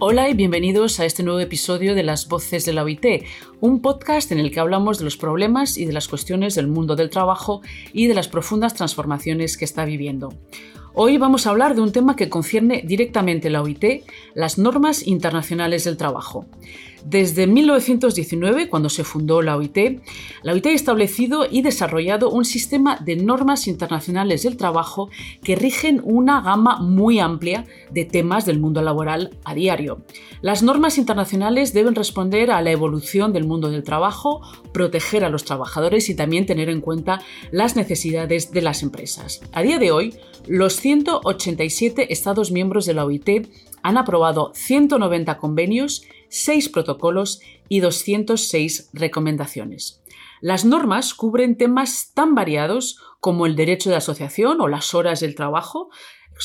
Hola 0.00 0.28
y 0.28 0.34
bienvenidos 0.34 1.00
a 1.00 1.06
este 1.06 1.24
nuevo 1.24 1.40
episodio 1.40 1.96
de 1.96 2.04
Las 2.04 2.28
Voces 2.28 2.64
de 2.64 2.72
la 2.72 2.84
OIT, 2.84 3.24
un 3.58 3.82
podcast 3.82 4.30
en 4.30 4.38
el 4.38 4.52
que 4.52 4.60
hablamos 4.60 4.98
de 4.98 5.04
los 5.04 5.16
problemas 5.16 5.76
y 5.76 5.86
de 5.86 5.92
las 5.92 6.06
cuestiones 6.06 6.54
del 6.54 6.68
mundo 6.68 6.94
del 6.94 7.10
trabajo 7.10 7.62
y 7.92 8.06
de 8.06 8.14
las 8.14 8.28
profundas 8.28 8.74
transformaciones 8.74 9.56
que 9.56 9.64
está 9.64 9.84
viviendo. 9.84 10.32
Hoy 10.94 11.18
vamos 11.18 11.46
a 11.46 11.50
hablar 11.50 11.74
de 11.74 11.80
un 11.80 11.90
tema 11.90 12.14
que 12.14 12.28
concierne 12.28 12.84
directamente 12.86 13.50
la 13.50 13.60
OIT, 13.60 14.04
las 14.34 14.56
normas 14.56 15.04
internacionales 15.04 15.82
del 15.82 15.96
trabajo. 15.96 16.46
Desde 17.04 17.46
1919, 17.46 18.68
cuando 18.68 18.88
se 18.88 19.04
fundó 19.04 19.40
la 19.42 19.56
OIT, 19.56 20.00
la 20.42 20.52
OIT 20.52 20.66
ha 20.66 20.70
establecido 20.70 21.46
y 21.50 21.62
desarrollado 21.62 22.30
un 22.30 22.44
sistema 22.44 22.96
de 22.96 23.16
normas 23.16 23.66
internacionales 23.66 24.42
del 24.42 24.56
trabajo 24.56 25.08
que 25.42 25.56
rigen 25.56 26.00
una 26.04 26.40
gama 26.40 26.80
muy 26.80 27.20
amplia 27.20 27.66
de 27.90 28.04
temas 28.04 28.46
del 28.46 28.58
mundo 28.58 28.82
laboral 28.82 29.30
a 29.44 29.54
diario. 29.54 30.02
Las 30.40 30.62
normas 30.62 30.98
internacionales 30.98 31.72
deben 31.72 31.94
responder 31.94 32.50
a 32.50 32.62
la 32.62 32.70
evolución 32.70 33.32
del 33.32 33.44
mundo 33.44 33.70
del 33.70 33.84
trabajo, 33.84 34.40
proteger 34.72 35.24
a 35.24 35.30
los 35.30 35.44
trabajadores 35.44 36.08
y 36.08 36.14
también 36.14 36.46
tener 36.46 36.68
en 36.68 36.80
cuenta 36.80 37.20
las 37.50 37.76
necesidades 37.76 38.50
de 38.52 38.62
las 38.62 38.82
empresas. 38.82 39.40
A 39.52 39.62
día 39.62 39.78
de 39.78 39.92
hoy, 39.92 40.14
los 40.46 40.76
187 40.76 42.12
Estados 42.12 42.50
miembros 42.50 42.86
de 42.86 42.94
la 42.94 43.04
OIT 43.04 43.48
han 43.82 43.96
aprobado 43.96 44.52
190 44.54 45.38
convenios, 45.38 46.04
6 46.28 46.68
protocolos 46.68 46.87
y 47.68 47.80
206 47.80 48.90
recomendaciones. 48.92 50.02
Las 50.40 50.64
normas 50.64 51.14
cubren 51.14 51.56
temas 51.56 52.12
tan 52.14 52.34
variados 52.34 53.00
como 53.20 53.46
el 53.46 53.56
derecho 53.56 53.90
de 53.90 53.96
asociación 53.96 54.60
o 54.60 54.68
las 54.68 54.94
horas 54.94 55.20
del 55.20 55.34
trabajo, 55.34 55.90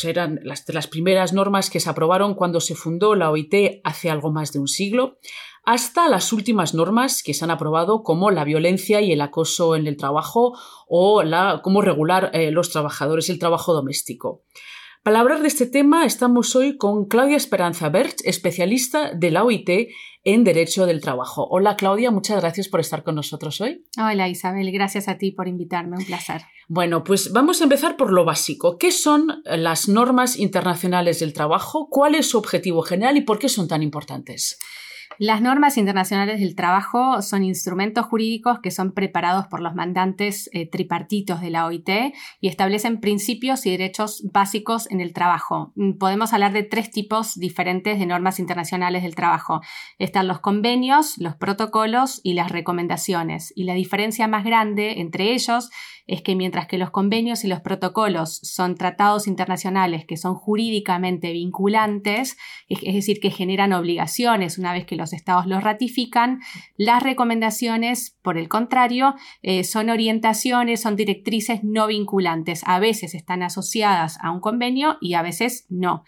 eran 0.04 0.40
las, 0.44 0.68
las 0.70 0.88
primeras 0.88 1.34
normas 1.34 1.70
que 1.70 1.80
se 1.80 1.90
aprobaron 1.90 2.34
cuando 2.34 2.60
se 2.60 2.74
fundó 2.74 3.14
la 3.14 3.30
OIT 3.30 3.82
hace 3.84 4.10
algo 4.10 4.32
más 4.32 4.52
de 4.52 4.60
un 4.60 4.68
siglo, 4.68 5.20
hasta 5.66 6.10
las 6.10 6.34
últimas 6.34 6.74
normas 6.74 7.24
que 7.24 7.34
se 7.34 7.46
han 7.46 7.52
aprobado 7.52 8.04
como 8.04 8.32
la 8.32 8.44
violencia 8.44 9.02
y 9.02 9.12
el 9.12 9.22
acoso 9.22 9.76
en 9.76 9.88
el 9.88 9.96
trabajo 9.96 10.57
o 10.88 11.24
la, 11.24 11.62
cómo 11.63 11.82
regular 11.82 12.32
eh, 12.34 12.52
los 12.52 12.72
trabajadores 12.72 13.30
el 13.30 13.40
trabajo 13.40 13.74
doméstico. 13.74 14.41
Para 15.04 15.20
hablar 15.20 15.41
de 15.41 15.49
este 15.49 15.65
tema 15.65 16.05
estamos 16.05 16.55
hoy 16.55 16.77
con 16.77 17.09
Claudia 17.09 17.35
Esperanza 17.35 17.90
Berch, 17.90 18.21
especialista 18.23 19.13
de 19.13 19.32
la 19.32 19.43
OIT 19.43 19.90
en 20.23 20.45
Derecho 20.45 20.85
del 20.85 21.01
Trabajo. 21.01 21.45
Hola 21.49 21.76
Claudia, 21.76 22.10
muchas 22.10 22.40
gracias 22.40 22.70
por 22.70 22.79
estar 22.79 23.04
con 23.04 23.15
nosotros 23.15 23.60
hoy. 23.60 23.84
Hola 23.98 24.29
Isabel, 24.29 24.71
gracias 24.71 25.10
a 25.10 25.18
ti 25.18 25.32
por 25.32 25.49
invitarme, 25.49 25.98
un 25.98 26.05
placer. 26.05 26.43
Bueno, 26.70 27.04
pues 27.04 27.34
vamos 27.34 27.60
a 27.60 27.65
empezar 27.65 27.98
por 27.98 28.13
lo 28.13 28.23
básico. 28.23 28.77
¿Qué 28.77 28.93
son 28.93 29.43
las 29.43 29.90
normas 29.90 30.40
internacionales 30.40 31.20
del 31.20 31.34
trabajo? 31.34 31.90
¿Cuál 31.90 32.15
es 32.15 32.29
su 32.29 32.38
objetivo 32.38 32.82
general 32.82 33.17
y 33.17 33.21
por 33.21 33.40
qué 33.40 33.49
son 33.49 33.67
tan 33.67 33.84
importantes? 33.84 34.57
Las 35.20 35.42
normas 35.42 35.78
internacionales 35.78 36.40
del 36.40 36.56
trabajo 36.56 37.22
son 37.22 37.44
instrumentos 37.44 38.06
jurídicos 38.06 38.60
que 38.60 38.72
son 38.72 38.94
preparados 38.94 39.48
por 39.48 39.60
los 39.60 39.76
mandantes 39.76 40.50
eh, 40.54 40.68
tripartitos 40.68 41.42
de 41.42 41.50
la 41.50 41.66
OIT 41.66 41.90
y 42.42 42.48
establecen 42.48 43.00
principios 43.00 43.66
y 43.66 43.72
derechos 43.72 44.24
básicos 44.32 44.90
en 44.90 45.02
el 45.02 45.14
trabajo. 45.14 45.72
Mm, 45.76 45.94
podemos 45.94 46.34
hablar 46.34 46.54
de 46.54 46.64
tres 46.64 46.90
tipos 46.90 47.36
diferentes 47.36 48.00
de 48.00 48.06
normas 48.06 48.40
internacionales 48.40 49.04
del 49.04 49.16
trabajo. 49.16 49.62
Están 50.00 50.28
los 50.28 50.40
convenios, 50.40 51.18
los 51.18 51.36
protocolos 51.36 52.20
y 52.24 52.34
las 52.34 52.52
recomendaciones. 52.52 53.54
Y 53.56 53.66
la 53.66 53.74
diferencia 53.74 54.28
más 54.28 54.44
grande 54.44 55.00
entre 55.00 55.34
ellos 55.34 55.70
es 56.05 56.21
que 56.21 56.35
mientras 56.35 56.68
que 56.68 56.77
los 56.77 56.91
convenios 56.91 57.43
y 57.43 57.48
los 57.48 57.62
protocolos 57.62 58.40
son 58.43 58.76
tratados 58.76 59.27
internacionales 59.27 60.05
que 60.05 60.18
son 60.18 60.35
jurídicamente 60.35 61.32
vinculantes, 61.32 62.37
es, 62.68 62.93
decir, 62.93 63.20
que 63.20 63.32
generan 63.32 63.73
obligaciones 63.73 64.57
una 64.57 64.73
vez 64.73 64.85
que 64.85 64.95
los 64.95 65.13
estados 65.13 65.45
los 65.45 65.63
ratifican, 65.63 66.40
las 66.78 67.01
recomendaciones, 67.03 68.18
por 68.22 68.38
el 68.38 68.50
contrario, 68.50 69.16
eh, 69.41 69.63
son 69.63 69.89
orientaciones, 69.89 70.81
son 70.81 70.95
directrices 70.95 71.63
no 71.63 71.88
vinculantes. 71.88 72.63
A 72.66 72.79
veces 72.79 73.16
están 73.16 73.44
asociadas 73.44 74.17
a 74.22 74.31
un 74.31 74.41
convenio 74.41 74.97
y 74.99 75.13
a 75.13 75.22
veces 75.22 75.66
no. 75.69 76.03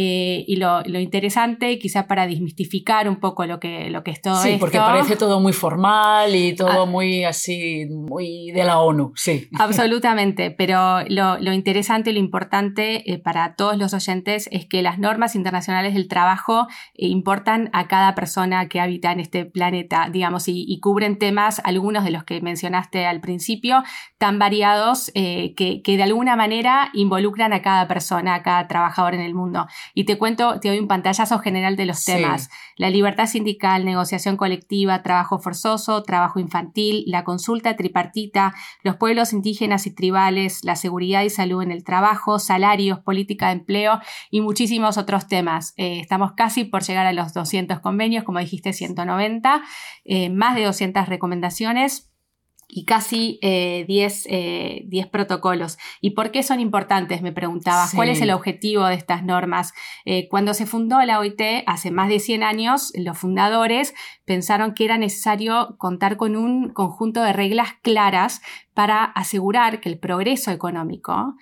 Eh, 0.00 0.44
y 0.46 0.54
lo, 0.54 0.80
interesante, 1.00 1.76
quizá 1.76 2.06
para 2.06 2.28
desmistificar 2.28 3.08
un 3.08 3.18
poco 3.18 3.44
lo 3.46 3.58
que, 3.58 3.90
lo 3.90 4.04
que 4.04 4.12
es 4.12 4.22
todo 4.22 4.40
sí, 4.40 4.54
porque 4.60 4.78
parece 4.78 5.16
todo 5.16 5.40
muy 5.40 5.52
formal 5.52 6.36
y 6.36 6.54
todo 6.54 6.82
ah. 6.82 6.86
muy 6.86 7.24
así, 7.24 7.84
muy 7.90 8.52
de 8.52 8.62
la 8.62 8.78
ONU, 8.78 9.10
sí. 9.16 9.48
Absolutamente, 9.58 10.52
pero 10.52 11.00
lo, 11.08 11.38
lo 11.40 11.52
interesante 11.52 12.10
y 12.10 12.12
lo 12.12 12.20
importante 12.20 13.12
eh, 13.12 13.18
para 13.18 13.56
todos 13.56 13.76
los 13.76 13.92
oyentes 13.92 14.48
es 14.52 14.66
que 14.66 14.82
las 14.82 15.00
normas 15.00 15.34
internacionales 15.34 15.94
del 15.94 16.06
trabajo 16.06 16.68
eh, 16.94 17.08
importan 17.08 17.68
a 17.72 17.88
cada 17.88 18.14
persona 18.14 18.68
que 18.68 18.78
habita 18.78 19.10
en 19.10 19.18
este 19.18 19.46
planeta, 19.46 20.10
digamos, 20.12 20.46
y, 20.46 20.64
y 20.68 20.78
cubren 20.78 21.18
temas, 21.18 21.60
algunos 21.64 22.04
de 22.04 22.12
los 22.12 22.22
que 22.22 22.40
mencionaste 22.40 23.04
al 23.04 23.20
principio, 23.20 23.82
tan 24.16 24.38
variados 24.38 25.10
que, 25.12 25.80
que 25.82 25.96
de 25.96 26.02
alguna 26.04 26.36
manera 26.36 26.90
involucran 26.92 27.52
a 27.52 27.62
cada 27.62 27.88
persona, 27.88 28.36
a 28.36 28.42
cada 28.44 28.68
trabajador 28.68 29.14
en 29.14 29.22
el 29.22 29.34
mundo. 29.34 29.66
Y 29.94 30.04
te 30.04 30.18
cuento, 30.18 30.60
te 30.60 30.68
doy 30.68 30.78
un 30.78 30.88
pantallazo 30.88 31.38
general 31.38 31.76
de 31.76 31.86
los 31.86 32.04
temas. 32.04 32.50
La 32.76 32.90
libertad 32.90 33.26
sindical, 33.26 33.84
negociación 33.84 34.36
colectiva, 34.36 35.02
trabajo 35.02 35.38
forzoso, 35.38 36.02
trabajo 36.02 36.38
infantil, 36.40 37.04
la 37.06 37.24
consulta 37.24 37.76
tripartita, 37.76 38.54
los 38.82 38.96
pueblos 38.96 39.32
indígenas 39.32 39.86
y 39.86 39.94
tribales, 39.94 40.64
la 40.64 40.76
seguridad 40.76 41.22
y 41.22 41.30
salud 41.30 41.62
en 41.62 41.72
el 41.72 41.84
trabajo, 41.84 42.38
salarios, 42.38 43.00
política 43.00 43.46
de 43.46 43.52
empleo 43.52 44.00
y 44.30 44.40
muchísimos 44.40 44.98
otros 44.98 45.26
temas. 45.26 45.74
Eh, 45.76 46.00
estamos 46.00 46.32
casi 46.32 46.64
por 46.64 46.82
llegar 46.82 47.06
a 47.06 47.12
los 47.12 47.32
200 47.32 47.80
convenios, 47.80 48.24
como 48.24 48.38
dijiste, 48.38 48.72
190, 48.72 49.62
eh, 50.04 50.30
más 50.30 50.54
de 50.54 50.64
200 50.64 51.08
recomendaciones 51.08 52.07
y 52.70 52.84
casi 52.84 53.38
10 53.40 54.26
eh, 54.26 54.86
eh, 54.90 55.06
protocolos. 55.10 55.78
¿Y 56.02 56.10
por 56.10 56.30
qué 56.30 56.42
son 56.42 56.60
importantes? 56.60 57.22
Me 57.22 57.32
preguntabas. 57.32 57.94
¿Cuál 57.94 58.10
es 58.10 58.20
el 58.20 58.30
objetivo 58.30 58.84
de 58.84 58.94
estas 58.94 59.24
normas? 59.24 59.72
Eh, 60.04 60.28
cuando 60.28 60.52
se 60.52 60.66
fundó 60.66 61.00
la 61.00 61.18
OIT 61.18 61.40
hace 61.66 61.90
más 61.90 62.10
de 62.10 62.20
100 62.20 62.42
años, 62.42 62.92
los 62.94 63.16
fundadores 63.16 63.94
pensaron 64.26 64.74
que 64.74 64.84
era 64.84 64.98
necesario 64.98 65.76
contar 65.78 66.18
con 66.18 66.36
un 66.36 66.68
conjunto 66.74 67.22
de 67.22 67.32
reglas 67.32 67.70
claras 67.82 68.42
para 68.74 69.02
asegurar 69.02 69.80
que 69.80 69.88
el 69.88 69.98
progreso 69.98 70.52
económico 70.52 71.34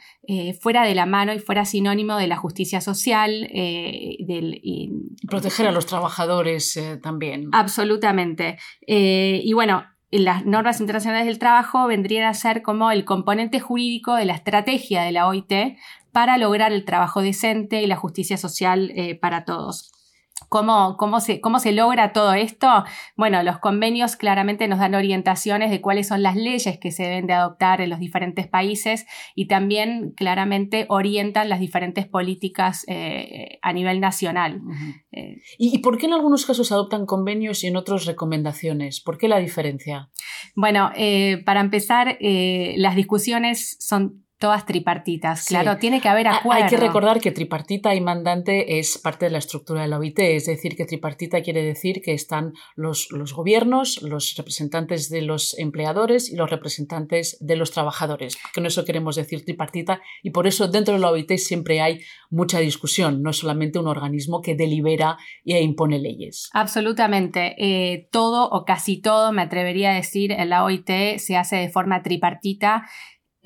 fuera 0.60 0.84
de 0.84 0.94
la 0.94 1.04
mano 1.04 1.34
y 1.34 1.38
fuera 1.38 1.66
sinónimo 1.66 2.16
de 2.16 2.28
la 2.28 2.36
justicia 2.36 2.80
social. 2.80 3.40
Del, 3.50 4.58
y, 4.62 4.90
Proteger 5.28 5.66
a 5.66 5.72
los 5.72 5.84
trabajadores 5.84 6.80
también. 7.02 7.50
Absolutamente. 7.52 8.58
y 8.86 9.52
bueno, 9.52 9.84
las 10.18 10.44
normas 10.44 10.80
internacionales 10.80 11.26
del 11.26 11.38
trabajo 11.38 11.86
vendrían 11.86 12.28
a 12.28 12.34
ser 12.34 12.62
como 12.62 12.90
el 12.90 13.04
componente 13.04 13.60
jurídico 13.60 14.14
de 14.14 14.24
la 14.24 14.34
estrategia 14.34 15.02
de 15.02 15.12
la 15.12 15.26
OIT 15.26 15.52
para 16.12 16.38
lograr 16.38 16.72
el 16.72 16.84
trabajo 16.84 17.20
decente 17.22 17.82
y 17.82 17.86
la 17.86 17.96
justicia 17.96 18.36
social 18.36 18.92
eh, 18.94 19.14
para 19.14 19.44
todos. 19.44 19.95
¿Cómo, 20.48 20.96
cómo, 20.96 21.20
se, 21.20 21.40
¿Cómo 21.40 21.58
se 21.58 21.72
logra 21.72 22.12
todo 22.12 22.34
esto? 22.34 22.84
Bueno, 23.16 23.42
los 23.42 23.58
convenios 23.58 24.16
claramente 24.16 24.68
nos 24.68 24.78
dan 24.78 24.94
orientaciones 24.94 25.70
de 25.70 25.80
cuáles 25.80 26.08
son 26.08 26.22
las 26.22 26.36
leyes 26.36 26.78
que 26.78 26.92
se 26.92 27.04
deben 27.04 27.26
de 27.26 27.32
adoptar 27.32 27.80
en 27.80 27.90
los 27.90 27.98
diferentes 27.98 28.46
países 28.46 29.06
y 29.34 29.48
también 29.48 30.12
claramente 30.14 30.86
orientan 30.88 31.48
las 31.48 31.58
diferentes 31.58 32.06
políticas 32.06 32.84
eh, 32.86 33.58
a 33.62 33.72
nivel 33.72 33.98
nacional. 33.98 34.60
Eh, 35.10 35.38
¿Y, 35.58 35.78
por 35.78 35.96
qué 35.98 36.06
en 36.06 36.12
algunos 36.12 36.44
casos 36.46 36.70
adoptan 36.70 37.06
convenios 37.06 37.64
y 37.64 37.68
en 37.68 37.76
otros 37.76 38.04
recomendaciones? 38.04 39.00
¿Por 39.00 39.18
qué 39.18 39.28
la 39.28 39.38
diferencia? 39.38 40.10
Bueno, 40.54 40.90
eh, 40.94 41.42
para 41.44 41.60
empezar, 41.60 42.18
las 42.20 42.94
discusiones 42.94 43.76
son 43.80 44.25
todas 44.38 44.66
tripartitas. 44.66 45.46
Claro, 45.46 45.78
tiene 45.78 46.00
que 46.00 46.08
haber 46.08 46.28
acuerdo. 46.28 46.62
Hay 46.62 46.68
que 46.68 46.76
recordar 46.76 47.20
que 47.20 47.30
tripartita 47.30 47.94
y 47.94 48.00
mandante 48.00 48.78
es 48.78 48.98
parte 48.98 49.26
de 49.26 49.30
la 49.30 49.38
estructura 49.38 49.82
de 49.82 49.88
la 49.88 49.98
OIT, 49.98 50.18
es 50.18 50.46
decir, 50.46 50.76
que 50.76 50.84
tripartita 50.84 51.42
quiere 51.42 51.62
decir 51.62 52.02
que 52.02 52.12
están 52.12 52.52
los, 52.74 53.10
los 53.10 53.32
gobiernos, 53.32 54.02
los 54.02 54.34
representantes 54.36 55.08
de 55.08 55.22
los 55.22 55.58
empleadores 55.58 56.30
y 56.30 56.36
los 56.36 56.50
representantes 56.50 57.38
de 57.40 57.56
los 57.56 57.70
trabajadores. 57.70 58.36
Con 58.54 58.66
eso 58.66 58.84
queremos 58.84 59.16
decir 59.16 59.44
tripartita 59.44 60.02
y 60.22 60.30
por 60.30 60.46
eso 60.46 60.68
dentro 60.68 60.94
de 60.94 61.00
la 61.00 61.10
OIT 61.10 61.32
siempre 61.38 61.80
hay 61.80 62.00
mucha 62.30 62.58
discusión, 62.58 63.22
no 63.22 63.30
es 63.30 63.38
solamente 63.38 63.78
un 63.78 63.88
organismo 63.88 64.42
que 64.42 64.54
delibera 64.54 65.16
e 65.44 65.62
impone 65.62 65.98
leyes. 65.98 66.50
Absolutamente. 66.52 67.54
Eh, 67.58 68.08
todo 68.12 68.50
o 68.50 68.64
casi 68.64 69.00
todo, 69.00 69.32
me 69.32 69.42
atrevería 69.42 69.92
a 69.92 69.94
decir, 69.94 70.32
en 70.32 70.50
la 70.50 70.64
OIT 70.64 71.18
se 71.18 71.36
hace 71.36 71.56
de 71.56 71.68
forma 71.70 72.02
tripartita 72.02 72.84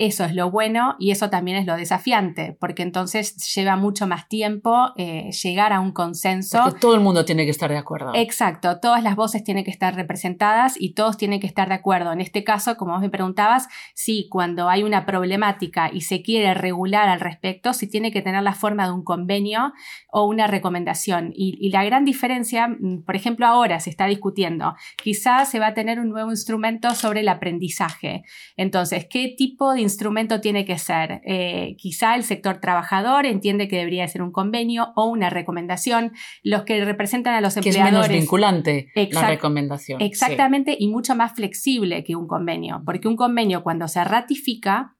Eso 0.01 0.25
es 0.25 0.33
lo 0.33 0.49
bueno 0.49 0.95
y 0.97 1.11
eso 1.11 1.29
también 1.29 1.57
es 1.57 1.67
lo 1.67 1.75
desafiante, 1.75 2.57
porque 2.59 2.81
entonces 2.81 3.35
lleva 3.53 3.75
mucho 3.75 4.07
más 4.07 4.27
tiempo 4.27 4.93
eh, 4.97 5.29
llegar 5.43 5.73
a 5.73 5.79
un 5.79 5.91
consenso. 5.91 6.59
Porque 6.63 6.79
todo 6.79 6.95
el 6.95 7.01
mundo 7.01 7.23
tiene 7.23 7.45
que 7.45 7.51
estar 7.51 7.69
de 7.69 7.77
acuerdo. 7.77 8.11
Exacto, 8.15 8.79
todas 8.79 9.03
las 9.03 9.15
voces 9.15 9.43
tienen 9.43 9.63
que 9.63 9.69
estar 9.69 9.93
representadas 9.93 10.73
y 10.75 10.95
todos 10.95 11.17
tienen 11.17 11.39
que 11.39 11.45
estar 11.45 11.69
de 11.69 11.75
acuerdo. 11.75 12.11
En 12.13 12.19
este 12.19 12.43
caso, 12.43 12.77
como 12.77 12.93
vos 12.93 13.01
me 13.01 13.11
preguntabas, 13.11 13.67
sí, 13.93 14.25
cuando 14.31 14.69
hay 14.69 14.81
una 14.81 15.05
problemática 15.05 15.91
y 15.93 16.01
se 16.01 16.23
quiere 16.23 16.55
regular 16.55 17.07
al 17.07 17.19
respecto, 17.19 17.71
sí 17.71 17.87
tiene 17.87 18.11
que 18.11 18.23
tener 18.23 18.41
la 18.41 18.53
forma 18.53 18.87
de 18.87 18.93
un 18.93 19.03
convenio 19.03 19.71
o 20.11 20.25
una 20.25 20.47
recomendación. 20.47 21.31
Y, 21.35 21.59
y 21.61 21.69
la 21.69 21.83
gran 21.83 22.05
diferencia, 22.05 22.69
mm, 22.69 23.03
por 23.03 23.15
ejemplo, 23.15 23.45
ahora 23.45 23.79
se 23.79 23.91
está 23.91 24.07
discutiendo, 24.07 24.73
quizás 25.03 25.51
se 25.51 25.59
va 25.59 25.67
a 25.67 25.73
tener 25.75 25.99
un 25.99 26.09
nuevo 26.09 26.31
instrumento 26.31 26.89
sobre 26.95 27.19
el 27.19 27.29
aprendizaje. 27.29 28.23
Entonces, 28.57 29.05
¿qué 29.07 29.35
tipo 29.37 29.73
de 29.73 29.90
instrumento 29.91 30.41
tiene 30.41 30.65
que 30.65 30.77
ser. 30.77 31.21
Eh, 31.25 31.75
quizá 31.77 32.15
el 32.15 32.23
sector 32.23 32.59
trabajador 32.59 33.25
entiende 33.25 33.67
que 33.67 33.77
debería 33.77 34.07
ser 34.07 34.21
un 34.21 34.31
convenio 34.31 34.93
o 34.95 35.05
una 35.05 35.29
recomendación. 35.29 36.13
Los 36.43 36.63
que 36.63 36.83
representan 36.83 37.33
a 37.33 37.41
los 37.41 37.57
empleadores. 37.57 37.83
Que 37.83 37.87
es 37.87 37.93
menos 37.93 38.09
vinculante 38.09 38.87
la 39.11 39.27
recomendación. 39.27 40.01
Exactamente, 40.01 40.75
y 40.79 40.87
mucho 40.87 41.15
más 41.15 41.33
flexible 41.33 42.03
que 42.03 42.15
un 42.15 42.27
convenio, 42.27 42.81
porque 42.85 43.07
un 43.07 43.15
convenio 43.15 43.63
cuando 43.63 43.87
se 43.87 44.03
ratifica 44.03 44.95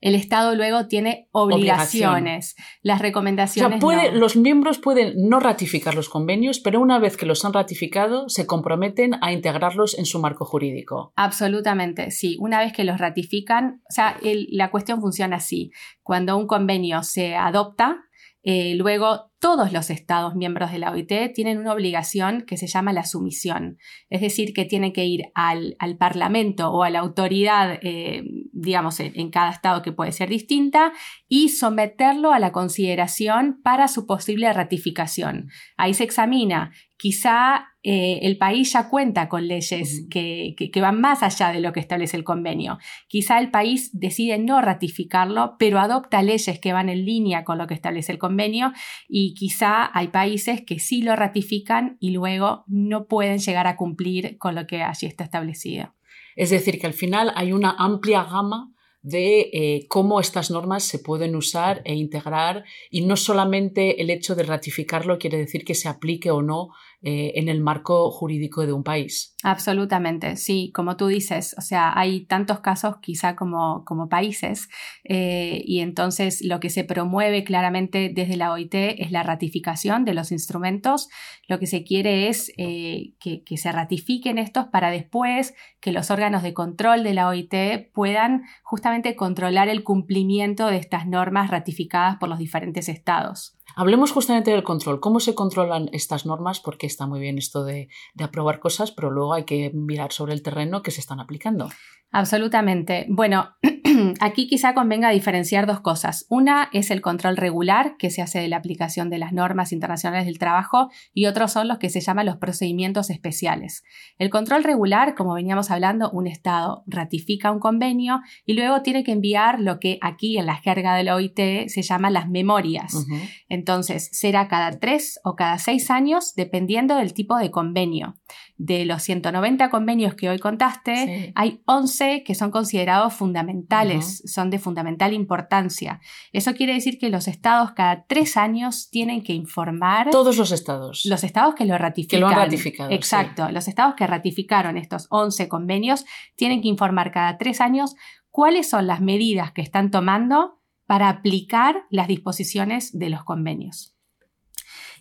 el 0.00 0.14
Estado 0.14 0.54
luego 0.54 0.86
tiene 0.86 1.28
obligaciones. 1.32 2.54
Las 2.82 3.00
recomendaciones. 3.00 3.82
Los 4.12 4.36
miembros 4.36 4.78
pueden 4.78 5.28
no 5.28 5.40
ratificar 5.40 5.94
los 5.94 6.08
convenios, 6.08 6.60
pero 6.60 6.80
una 6.80 6.98
vez 6.98 7.16
que 7.16 7.26
los 7.26 7.44
han 7.44 7.52
ratificado, 7.52 8.28
se 8.28 8.46
comprometen 8.46 9.14
a 9.20 9.32
integrarlos 9.32 9.98
en 9.98 10.06
su 10.06 10.20
marco 10.20 10.44
jurídico. 10.44 11.12
Absolutamente, 11.16 12.10
sí. 12.10 12.36
Una 12.40 12.60
vez 12.60 12.72
que 12.72 12.84
los 12.84 12.98
ratifican, 12.98 13.82
o 13.88 13.92
sea, 13.92 14.16
la 14.22 14.70
cuestión 14.70 15.00
funciona 15.00 15.36
así. 15.36 15.72
Cuando 16.02 16.36
un 16.36 16.46
convenio 16.46 17.02
se 17.02 17.34
adopta, 17.34 18.04
eh, 18.42 18.74
luego, 18.76 19.27
todos 19.40 19.72
los 19.72 19.90
Estados 19.90 20.34
miembros 20.34 20.72
de 20.72 20.78
la 20.78 20.90
OIT 20.90 21.32
tienen 21.34 21.58
una 21.58 21.72
obligación 21.72 22.42
que 22.42 22.56
se 22.56 22.66
llama 22.66 22.92
la 22.92 23.04
sumisión, 23.04 23.78
es 24.10 24.20
decir, 24.20 24.52
que 24.52 24.64
tienen 24.64 24.92
que 24.92 25.04
ir 25.04 25.24
al, 25.34 25.76
Parlamento 25.98 26.70
o 26.70 26.82
a 26.82 26.90
la 26.90 27.00
autoridad, 27.00 27.78
eh, 27.82 28.22
digamos, 28.52 29.00
en, 29.00 29.30
cada 29.30 29.50
Estado 29.50 29.82
que 29.82 29.92
puede 29.92 30.12
ser 30.12 30.28
distinta, 30.28 30.92
y 31.28 31.48
someterlo 31.50 32.32
a 32.32 32.38
la 32.38 32.52
consideración 32.52 33.60
para 33.62 33.88
su 33.88 34.06
posible 34.06 34.52
ratificación. 34.52 35.48
Ahí 35.76 35.94
se 35.94 36.04
examina 36.04 36.72
quizá 36.98 37.68
eh, 37.84 38.18
el 38.22 38.36
país 38.36 38.72
ya 38.72 38.88
cuenta 38.90 39.28
con 39.28 39.46
leyes 39.46 40.06
que, 40.10 40.54
van 40.80 41.00
más 41.00 41.22
allá 41.22 41.52
de 41.52 41.60
lo 41.60 41.72
que 41.72 41.80
establece 41.80 42.16
el 42.16 42.24
convenio. 42.24 42.78
Quizá 43.06 43.38
el 43.38 43.50
país 43.50 43.90
decide 43.92 44.38
no 44.38 44.60
ratificarlo, 44.60 45.56
pero 45.58 45.78
adopta 45.78 46.22
leyes 46.22 46.58
que 46.58 46.72
van 46.72 46.88
en 46.88 47.06
línea 47.06 47.44
con 47.44 47.56
lo 47.56 47.66
que 47.66 47.74
establece 47.74 48.12
el 48.12 48.18
convenio 48.18 48.72
y 49.08 49.32
quizá 49.34 49.90
hay 49.96 50.08
países 50.08 50.62
que 50.66 50.80
sí 50.80 51.02
lo 51.02 51.16
ratifican 51.16 51.96
y 52.00 52.10
luego 52.10 52.64
no 52.66 53.06
pueden 53.06 53.38
llegar 53.38 53.66
a 53.68 53.76
cumplir 53.76 54.36
con 54.36 54.54
lo 54.54 54.66
que 54.66 54.82
allí 54.82 55.06
está 55.06 55.24
establecido. 55.24 55.94
Es 56.34 56.50
decir, 56.50 56.78
que 56.78 56.86
al 56.86 56.94
final 56.94 57.32
hay 57.36 57.52
una 57.52 57.74
amplia 57.78 58.24
gama 58.24 58.72
de 59.02 59.50
eh, 59.52 59.86
cómo 59.88 60.20
estas 60.20 60.50
normas 60.50 60.84
se 60.84 60.98
pueden 60.98 61.36
usar 61.36 61.82
e 61.84 61.94
integrar 61.94 62.64
y 62.90 63.02
no 63.02 63.16
solamente 63.16 64.02
el 64.02 64.10
hecho 64.10 64.34
de 64.34 64.42
ratificarlo 64.42 65.18
quiere 65.18 65.38
decir 65.38 65.64
que 65.64 65.74
se 65.74 65.88
aplique 65.88 66.30
o 66.30 66.42
no 66.42 66.70
eh, 67.00 67.32
en 67.36 67.48
el 67.48 67.60
marco 67.60 68.10
jurídico 68.10 68.66
de 68.66 68.72
un 68.72 68.82
país. 68.82 69.36
Absolutamente, 69.44 70.34
sí, 70.34 70.72
como 70.74 70.96
tú 70.96 71.06
dices, 71.06 71.54
o 71.56 71.60
sea, 71.60 71.92
hay 71.94 72.26
tantos 72.26 72.58
casos 72.58 72.96
quizá 73.00 73.36
como, 73.36 73.84
países 74.10 74.68
eh, 75.04 75.62
y 75.64 75.78
entonces 75.78 76.42
lo 76.44 76.58
que 76.58 76.70
se 76.70 76.82
promueve 76.82 77.44
claramente 77.44 78.10
desde 78.12 78.36
la 78.36 78.50
OIT 78.50 78.74
es 78.74 79.12
la 79.12 79.22
ratificación 79.22 80.04
de 80.04 80.14
los 80.14 80.32
instrumentos. 80.32 81.08
Lo 81.46 81.60
que 81.60 81.68
se 81.68 81.84
quiere 81.84 82.28
es 82.28 82.52
que, 82.56 83.14
que 83.20 83.56
se 83.56 83.70
ratifiquen 83.70 84.38
estos 84.38 84.66
para 84.66 84.90
después 84.90 85.54
que 85.80 85.92
los 85.92 86.10
órganos 86.10 86.42
de 86.42 86.52
control 86.52 87.04
de 87.04 87.14
la 87.14 87.28
OIT 87.28 87.92
puedan 87.92 88.42
justamente 88.64 89.14
controlar 89.14 89.68
el 89.68 89.84
cumplimiento 89.84 90.66
de 90.66 90.78
estas 90.78 91.06
normas 91.06 91.50
ratificadas 91.50 92.16
por 92.16 92.28
los 92.28 92.38
diferentes 92.38 92.88
estados. 92.88 93.57
Hablemos 93.78 94.10
justamente 94.10 94.50
del 94.50 94.64
control. 94.64 94.98
¿Cómo 94.98 95.20
se 95.20 95.36
controlan 95.36 95.88
estas 95.92 96.26
normas? 96.26 96.58
Porque 96.58 96.88
está 96.88 97.06
muy 97.06 97.20
bien 97.20 97.38
esto 97.38 97.62
de, 97.62 97.88
de 98.14 98.24
aprobar 98.24 98.58
cosas, 98.58 98.90
pero 98.90 99.08
luego 99.08 99.34
hay 99.34 99.44
que 99.44 99.70
mirar 99.72 100.10
sobre 100.10 100.32
el 100.32 100.42
terreno 100.42 100.82
que 100.82 100.90
se 100.90 101.00
están 101.00 101.20
aplicando. 101.20 101.68
Absolutamente. 102.10 103.06
Bueno, 103.08 103.50
aquí 104.20 104.48
quizá 104.48 104.74
convenga 104.74 105.10
diferenciar 105.10 105.66
dos 105.66 105.80
cosas. 105.80 106.24
Una 106.30 106.70
es 106.72 106.90
el 106.90 107.02
control 107.02 107.36
regular 107.36 107.96
que 107.98 108.10
se 108.10 108.22
hace 108.22 108.38
de 108.38 108.48
la 108.48 108.56
aplicación 108.56 109.10
de 109.10 109.18
las 109.18 109.32
normas 109.32 109.72
internacionales 109.72 110.24
del 110.24 110.38
trabajo 110.38 110.90
y 111.12 111.26
otros 111.26 111.52
son 111.52 111.68
los 111.68 111.78
que 111.78 111.90
se 111.90 112.00
llaman 112.00 112.24
los 112.24 112.38
procedimientos 112.38 113.10
especiales. 113.10 113.84
El 114.18 114.30
control 114.30 114.64
regular, 114.64 115.14
como 115.14 115.34
veníamos 115.34 115.70
hablando, 115.70 116.10
un 116.10 116.26
Estado 116.26 116.82
ratifica 116.86 117.52
un 117.52 117.60
convenio 117.60 118.20
y 118.46 118.54
luego 118.54 118.82
tiene 118.82 119.04
que 119.04 119.12
enviar 119.12 119.60
lo 119.60 119.78
que 119.78 119.98
aquí 120.00 120.38
en 120.38 120.46
la 120.46 120.56
jerga 120.56 120.94
de 120.94 121.04
la 121.04 121.14
OIT 121.14 121.68
se 121.68 121.82
llama 121.82 122.10
las 122.10 122.28
memorias. 122.28 123.06
Entonces, 123.50 123.67
será 124.12 124.48
cada 124.48 124.78
tres 124.78 125.20
o 125.24 125.36
cada 125.36 125.58
seis 125.58 125.90
años 125.90 126.34
dependiendo 126.34 126.96
del 126.96 127.12
tipo 127.12 127.36
de 127.36 127.50
convenio. 127.50 128.16
De 128.56 128.84
los 128.84 129.02
190 129.02 129.70
convenios 129.70 130.14
que 130.14 130.28
hoy 130.28 130.38
contaste, 130.38 131.32
hay 131.34 131.62
11 131.66 132.24
que 132.24 132.34
son 132.34 132.50
considerados 132.50 133.14
fundamentales, 133.14 134.22
son 134.26 134.50
de 134.50 134.58
fundamental 134.58 135.12
importancia. 135.12 136.00
Eso 136.32 136.54
quiere 136.54 136.74
decir 136.74 136.98
que 136.98 137.08
los 137.08 137.28
estados 137.28 137.72
cada 137.72 138.04
tres 138.04 138.36
años 138.36 138.90
tienen 138.90 139.22
que 139.22 139.32
informar. 139.32 140.10
Todos 140.10 140.36
los 140.36 140.50
estados. 140.50 141.04
Los 141.04 141.22
estados 141.22 141.54
que 141.54 141.64
lo 141.64 141.78
ratifican. 141.78 142.18
Que 142.18 142.20
lo 142.20 142.28
han 142.28 142.34
ratificado. 142.34 142.90
Exacto. 142.90 143.50
Los 143.50 143.68
estados 143.68 143.94
que 143.94 144.06
ratificaron 144.06 144.76
estos 144.76 145.06
11 145.10 145.48
convenios 145.48 146.04
tienen 146.34 146.60
que 146.60 146.68
informar 146.68 147.12
cada 147.12 147.38
tres 147.38 147.60
años 147.60 147.94
cuáles 148.30 148.68
son 148.68 148.86
las 148.86 149.00
medidas 149.00 149.52
que 149.52 149.62
están 149.62 149.90
tomando 149.90 150.57
para 150.88 151.10
aplicar 151.10 151.84
las 151.90 152.08
disposiciones 152.08 152.98
de 152.98 153.10
los 153.10 153.22
convenios. 153.22 153.94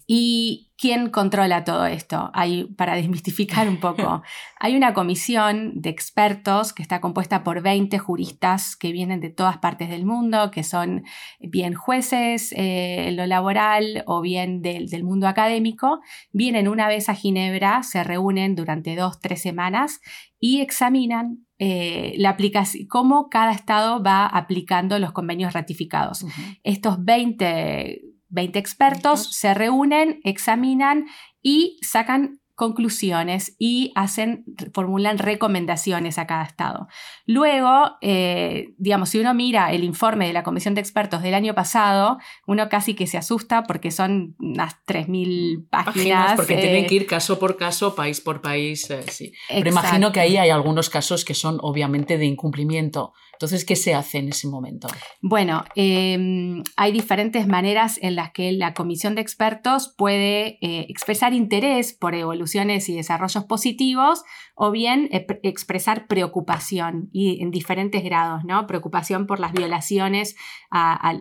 ¿Y 0.06 0.72
quién 0.78 1.10
controla 1.10 1.64
todo 1.64 1.86
esto? 1.86 2.30
Hay, 2.34 2.66
para 2.76 2.96
desmistificar 2.96 3.70
un 3.70 3.80
poco, 3.80 4.22
hay 4.60 4.76
una 4.76 4.94
comisión 4.94 5.82
de 5.82 5.90
expertos 5.90 6.74
que 6.74 6.82
está 6.82 7.00
compuesta 7.00 7.46
por 7.46 7.62
20 7.62 7.98
juristas 8.00 8.76
que 8.76 8.92
vienen 8.92 9.22
de 9.22 9.30
todas 9.30 9.60
partes 9.60 9.90
del 9.90 10.06
mundo, 10.06 10.52
que 10.52 10.64
son 10.64 11.04
bien 11.40 11.74
jueces 11.74 12.52
eh, 12.52 13.08
en 13.08 13.16
lo 13.16 13.26
laboral 13.26 14.04
o 14.08 14.20
bien 14.20 14.62
del, 14.62 15.04
mundo 15.06 15.28
académico. 15.28 16.02
Vienen 16.34 16.68
una 16.68 16.90
vez 16.90 17.08
a 17.08 17.16
Ginebra, 17.16 17.82
se 17.84 18.04
reúnen 18.04 18.56
durante 18.56 18.94
dos, 18.98 19.22
tres 19.22 19.42
semanas 19.42 20.02
y 20.38 20.60
examinan 20.60 21.47
eh, 21.60 22.14
la 22.18 22.30
aplicación, 22.30 22.88
cómo 22.88 23.30
cada 23.30 23.52
estado 23.52 24.02
va 24.04 24.26
aplicando 24.26 25.00
los 25.00 25.12
convenios 25.12 25.54
ratificados. 25.54 26.26
Estos 26.64 27.04
20 27.04 28.02
20 28.30 28.60
expertos 28.60 29.36
se 29.36 29.54
reúnen, 29.54 30.20
examinan 30.24 31.06
y 31.42 31.80
sacan 31.82 32.40
conclusiones 32.58 33.56
y 33.60 33.92
hacen, 33.94 34.44
formulan 34.74 35.20
recomendaciones 35.20 36.18
a 36.18 36.26
cada 36.26 36.44
estado. 36.44 36.88
Luego, 37.28 37.92
eh, 38.02 38.74
digamos, 38.80 39.10
si 39.10 39.20
uno 39.20 39.36
mira 39.36 39.72
el 39.72 39.84
informe 39.84 40.26
de 40.26 40.34
la 40.34 40.42
Comisión 40.42 40.74
de 40.74 40.82
Expertos 40.82 41.22
del 41.22 41.36
año 41.36 41.54
pasado, 41.54 42.18
uno 42.48 42.68
casi 42.68 42.96
que 42.96 43.06
se 43.06 43.20
asusta 43.20 43.66
porque 43.66 43.92
son 43.92 44.36
unas 44.40 44.74
3.000 44.88 45.70
páginas. 45.70 46.36
porque 46.36 46.58
tienen 46.58 46.86
eh, 46.86 46.88
que 46.88 46.96
ir 46.96 47.06
caso 47.06 47.38
por 47.38 47.58
caso, 47.58 47.94
país 47.94 48.22
por 48.22 48.42
país, 48.42 48.90
eh, 48.90 49.04
sí. 49.08 49.34
Pero 49.48 49.70
imagino 49.70 50.12
que 50.12 50.20
ahí 50.20 50.38
hay 50.38 50.50
algunos 50.50 50.90
casos 50.90 51.24
que 51.24 51.36
son 51.36 51.60
obviamente 51.62 52.18
de 52.18 52.26
incumplimiento. 52.26 53.14
Entonces, 53.38 53.66
¿qué 53.66 53.76
se 53.76 53.94
hace 53.94 54.18
en 54.18 54.30
ese 54.30 54.48
momento? 54.48 54.88
Bueno, 55.22 55.64
em, 55.76 56.64
hay 56.76 56.92
diferentes 56.92 57.48
maneras 57.48 58.00
en 58.02 58.16
las 58.16 58.32
que 58.32 58.52
la 58.52 58.74
comisión 58.74 59.14
de 59.14 59.22
expertos 59.22 59.94
puede 59.96 60.58
expresar 60.62 61.34
interés 61.34 61.94
por 61.94 62.16
evoluciones 62.16 62.90
y 62.90 62.96
desarrollos 62.96 63.46
positivos 63.46 64.24
o 64.56 64.72
bien 64.72 65.08
expresar 65.12 66.08
preocupación 66.08 67.10
y 67.12 67.44
en 67.44 67.52
diferentes 67.52 68.04
grados, 68.04 68.44
¿no? 68.44 68.66
Preocupación 68.66 69.28
por 69.28 69.40
las 69.40 69.54
violaciones 69.54 70.36
a, 70.72 71.14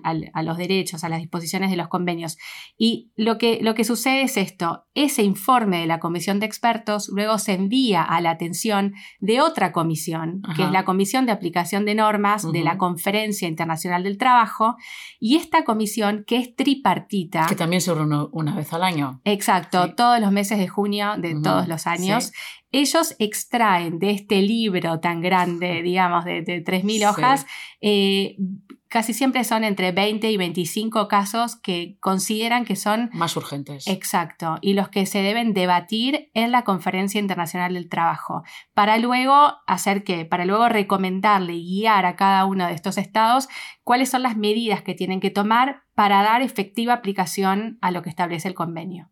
los 0.43 0.57
derechos, 0.57 1.05
a 1.05 1.11
las 1.11 1.21
disposiciones 1.21 1.71
de 1.71 1.77
los 1.77 1.89
convenios. 1.89 2.39
Y 2.79 3.13
lo 3.15 3.37
que, 3.37 3.59
lo 3.61 3.75
que 3.75 3.85
sucede 3.85 4.23
es 4.23 4.39
esto, 4.39 4.87
ese 4.95 5.23
informe 5.23 5.81
de 5.81 5.87
la 5.87 6.01
comisión 6.01 6.41
de 6.41 6.47
expertos 6.47 7.11
luego 7.13 7.39
se 7.39 7.53
envía 7.53 8.03
a 8.03 8.23
la 8.23 8.31
atención 8.31 8.95
de 9.21 9.43
otra 9.43 9.73
comisión, 9.73 10.41
que 10.57 10.63
es 10.63 10.71
la 10.71 10.87
Comisión 10.87 11.27
de 11.27 11.33
Aplicación 11.33 11.85
de 11.85 11.95
Normas 11.95 12.06
de 12.53 12.63
la 12.63 12.79
Conferencia 12.79 13.49
Internacional 13.49 14.03
del 14.03 14.19
Trabajo, 14.19 14.77
y 15.19 15.37
esta 15.37 15.65
comisión 15.65 16.25
que 16.27 16.37
es 16.37 16.55
tripartita. 16.55 17.47
Que 17.49 17.57
también 17.57 17.81
se 17.81 17.95
reúne 17.95 18.27
una 18.33 18.55
vez 18.55 18.73
al 18.73 18.83
año. 18.83 19.21
Exacto, 19.25 19.95
todos 19.95 20.21
los 20.21 20.33
meses 20.33 20.59
de 20.59 20.69
junio 20.69 21.15
de 21.19 21.41
todos 21.43 21.69
los 21.69 21.87
años. 21.87 22.33
Ellos 22.73 23.15
extraen 23.19 23.99
de 23.99 24.11
este 24.11 24.43
libro 24.43 25.01
tan 25.01 25.21
grande, 25.21 25.83
digamos, 25.85 26.25
de, 26.25 26.43
de 26.43 26.65
3.000 26.65 27.11
hojas, 27.11 27.47
eh, 27.81 28.37
casi 28.89 29.13
siempre 29.13 29.45
son 29.45 29.65
entre 29.65 29.93
20 29.93 30.31
y 30.31 30.37
25 30.37 31.09
casos 31.09 31.57
que 31.57 31.97
consideran 32.01 32.65
que 32.65 32.77
son 32.77 33.11
más 33.13 33.37
urgentes. 33.37 33.87
Exacto, 33.89 34.59
y 34.61 34.75
los 34.75 34.89
que 34.89 35.07
se 35.07 35.23
deben 35.23 35.55
debatir 35.55 36.31
en 36.35 36.53
la 36.53 36.63
Conferencia 36.63 37.21
Internacional 37.21 37.75
del 37.75 37.89
Trabajo, 37.89 38.43
para 38.75 38.99
luego 38.99 39.55
hacer 39.67 40.05
qué, 40.05 40.25
para 40.25 40.45
luego 40.45 40.69
recomendarle 40.69 41.55
y 41.55 41.81
guiar 41.81 42.07
a 42.07 42.17
cada 42.17 42.45
uno 42.45 42.67
de 42.67 42.75
estos 42.75 42.99
estados 42.99 43.49
cuáles 43.83 44.09
son 44.09 44.23
las 44.23 44.37
medidas 44.37 44.83
que 44.83 44.95
tienen 44.95 45.21
que 45.21 45.31
tomar 45.31 45.83
para 45.95 46.23
dar 46.23 46.43
efectiva 46.43 46.95
aplicación 46.95 47.79
a 47.81 47.91
lo 47.91 48.03
que 48.03 48.11
establece 48.11 48.49
el 48.49 48.55
convenio. 48.55 49.11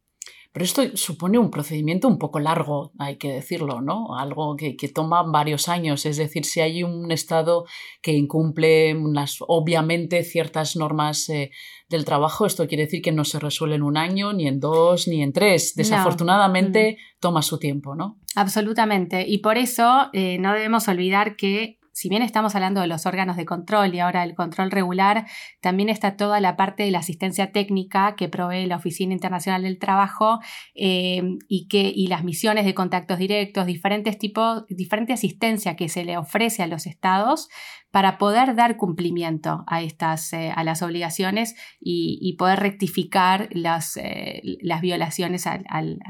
Pero 0.55 0.67
esto 0.67 0.97
supone 0.97 1.37
un 1.37 1.51
procedimiento 1.51 2.07
un 2.07 2.17
poco 2.17 2.39
largo, 2.39 2.93
hay 3.01 3.17
que 3.17 3.33
decirlo, 3.33 3.81
¿no? 3.81 4.17
Algo 4.17 4.55
que, 4.55 4.77
toma 4.95 5.25
varios 5.25 5.69
años. 5.69 6.07
Es 6.07 6.17
decir, 6.17 6.45
si 6.45 6.61
hay 6.61 6.85
un 6.85 7.11
Estado 7.11 7.65
que 8.01 8.13
incumple 8.13 8.95
unas, 8.95 9.39
obviamente 9.41 10.23
ciertas 10.23 10.77
normas 10.77 11.29
eh, 11.29 11.51
del 11.89 12.05
trabajo, 12.05 12.47
esto 12.47 12.69
quiere 12.69 12.85
decir 12.85 13.03
que 13.03 13.11
no 13.11 13.25
se 13.25 13.41
resuelve 13.41 13.75
en 13.75 13.83
un 13.83 13.97
año, 13.97 14.33
ni 14.33 14.47
en 14.47 14.61
dos, 14.61 15.09
ni 15.09 15.25
en 15.25 15.33
tres. 15.33 15.75
Desafortunadamente 15.75 16.93
mm. 16.93 17.19
toma 17.19 17.43
su 17.43 17.59
tiempo, 17.59 17.97
¿no? 17.97 18.21
Absolutamente. 18.37 19.27
Y 19.27 19.39
por 19.39 19.59
eso 19.59 20.09
eh, 20.13 20.39
no 20.39 20.53
debemos 20.53 20.87
olvidar 20.87 21.35
que 21.35 21.81
si 21.95 22.09
bien 22.09 22.23
estamos 22.23 22.57
hablando 22.57 22.81
de 22.81 22.89
los 22.89 23.07
órganos 23.07 23.37
de 23.37 23.45
control 23.45 23.95
y 23.95 24.01
ahora 24.01 24.23
del 24.23 24.35
control 24.35 24.73
regular, 24.73 25.27
también 25.61 25.89
está 25.89 26.17
toda 26.17 26.41
la 26.41 26.57
parte 26.57 26.83
de 26.83 26.91
la 26.91 26.99
asistencia 26.99 27.53
técnica 27.53 28.17
que 28.17 28.29
provee 28.29 28.67
la 28.67 28.77
Oficina 28.77 29.13
Internacional 29.13 29.63
del 29.63 29.79
Trabajo 29.79 30.41
eh, 30.75 31.23
y, 31.49 31.69
que, 31.69 31.93
y 31.95 32.09
las 32.09 32.25
misiones 32.25 32.65
de 32.65 32.75
contactos 32.75 33.19
directos, 33.19 33.67
diferentes 33.67 34.19
tipos, 34.19 34.65
diferente 34.69 35.13
asistencia 35.13 35.77
que 35.77 35.89
se 35.89 36.05
le 36.05 36.17
ofrece 36.17 36.65
a 36.65 36.67
los 36.67 36.87
estados 36.87 37.49
para 37.93 38.19
poder 38.19 38.57
dar 38.57 38.77
cumplimiento 38.77 39.63
a, 39.69 39.81
estas, 39.81 40.33
eh, 40.33 40.51
a 40.53 40.65
las 40.65 40.83
obligaciones 40.83 41.55
y, 41.79 42.35
poder 42.37 42.59
rectificar 42.59 43.49
las, 43.53 43.97
eh, 43.99 44.43
las 44.63 44.81
violaciones 44.81 45.47
a, 45.47 45.63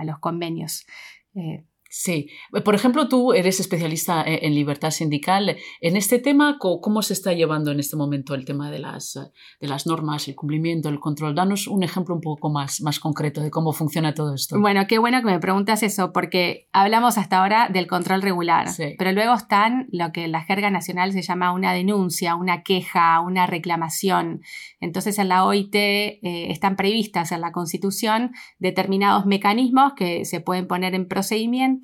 los 0.03 0.19
convenios. 0.19 0.87
Sí. 1.97 2.29
Por 2.65 2.75
ejemplo, 2.75 3.07
tú 3.07 3.35
eres 3.35 3.61
especialista 3.61 4.23
e-, 4.23 4.45
en 4.45 4.53
libertad 4.53 4.91
sindical. 4.91 5.57
En 5.81 5.97
este 5.97 6.19
tema, 6.19 6.59
¿cómo 6.59 7.03
se 7.03 7.13
está 7.13 7.33
llevando 7.33 7.71
en 7.71 7.79
este 7.79 7.95
momento 7.95 8.35
el 8.35 8.45
tema 8.45 8.69
de 8.69 8.81
las, 8.81 9.15
de 9.61 9.69
las 9.69 9.87
normas, 9.87 10.27
el 10.27 10.35
cumplimiento, 10.35 10.89
el 10.89 10.99
control? 10.99 11.37
Danos 11.37 11.69
un 11.69 11.85
ejemplo 11.85 12.17
un 12.17 12.21
poco 12.21 12.51
más, 12.51 12.81
más 12.81 12.99
concreto 12.99 13.43
de 13.43 13.51
cómo 13.53 13.73
funciona 13.73 14.13
todo 14.13 14.35
esto. 14.35 14.59
Bueno, 14.61 14.89
qué 14.89 14.99
bueno 14.99 15.21
que 15.21 15.27
me 15.27 15.39
preguntas 15.39 15.85
eso, 15.85 16.13
porque 16.13 16.67
hablamos 16.73 17.17
hasta 17.17 17.39
ahora 17.39 17.69
del 17.73 17.87
control 17.87 18.23
regular, 18.23 18.67
pero 18.99 19.13
luego 19.13 19.35
están 19.35 19.87
lo 19.93 20.11
que 20.11 20.25
en 20.25 20.33
la 20.33 20.43
jerga 20.43 20.71
nacional 20.71 21.13
se 21.13 21.23
llama 21.23 21.53
una 21.53 21.73
denuncia, 21.73 22.35
una 22.35 22.65
queja, 22.65 23.21
una 23.21 23.47
reclamación. 23.47 24.41
Entonces, 24.81 25.21
en 25.21 25.29
la 25.29 25.45
OIT 25.45 25.75
eh, 25.77 26.21
están 26.51 26.75
previstas 26.75 27.31
en 27.31 27.41
la 27.41 27.53
Constitución 27.53 28.33
determinados 28.59 29.27
mecanismos 29.27 29.93
que 29.95 30.25
se 30.25 30.41
pueden 30.41 30.67
poner 30.67 30.97
en 30.97 31.07
procedimiento 31.07 31.84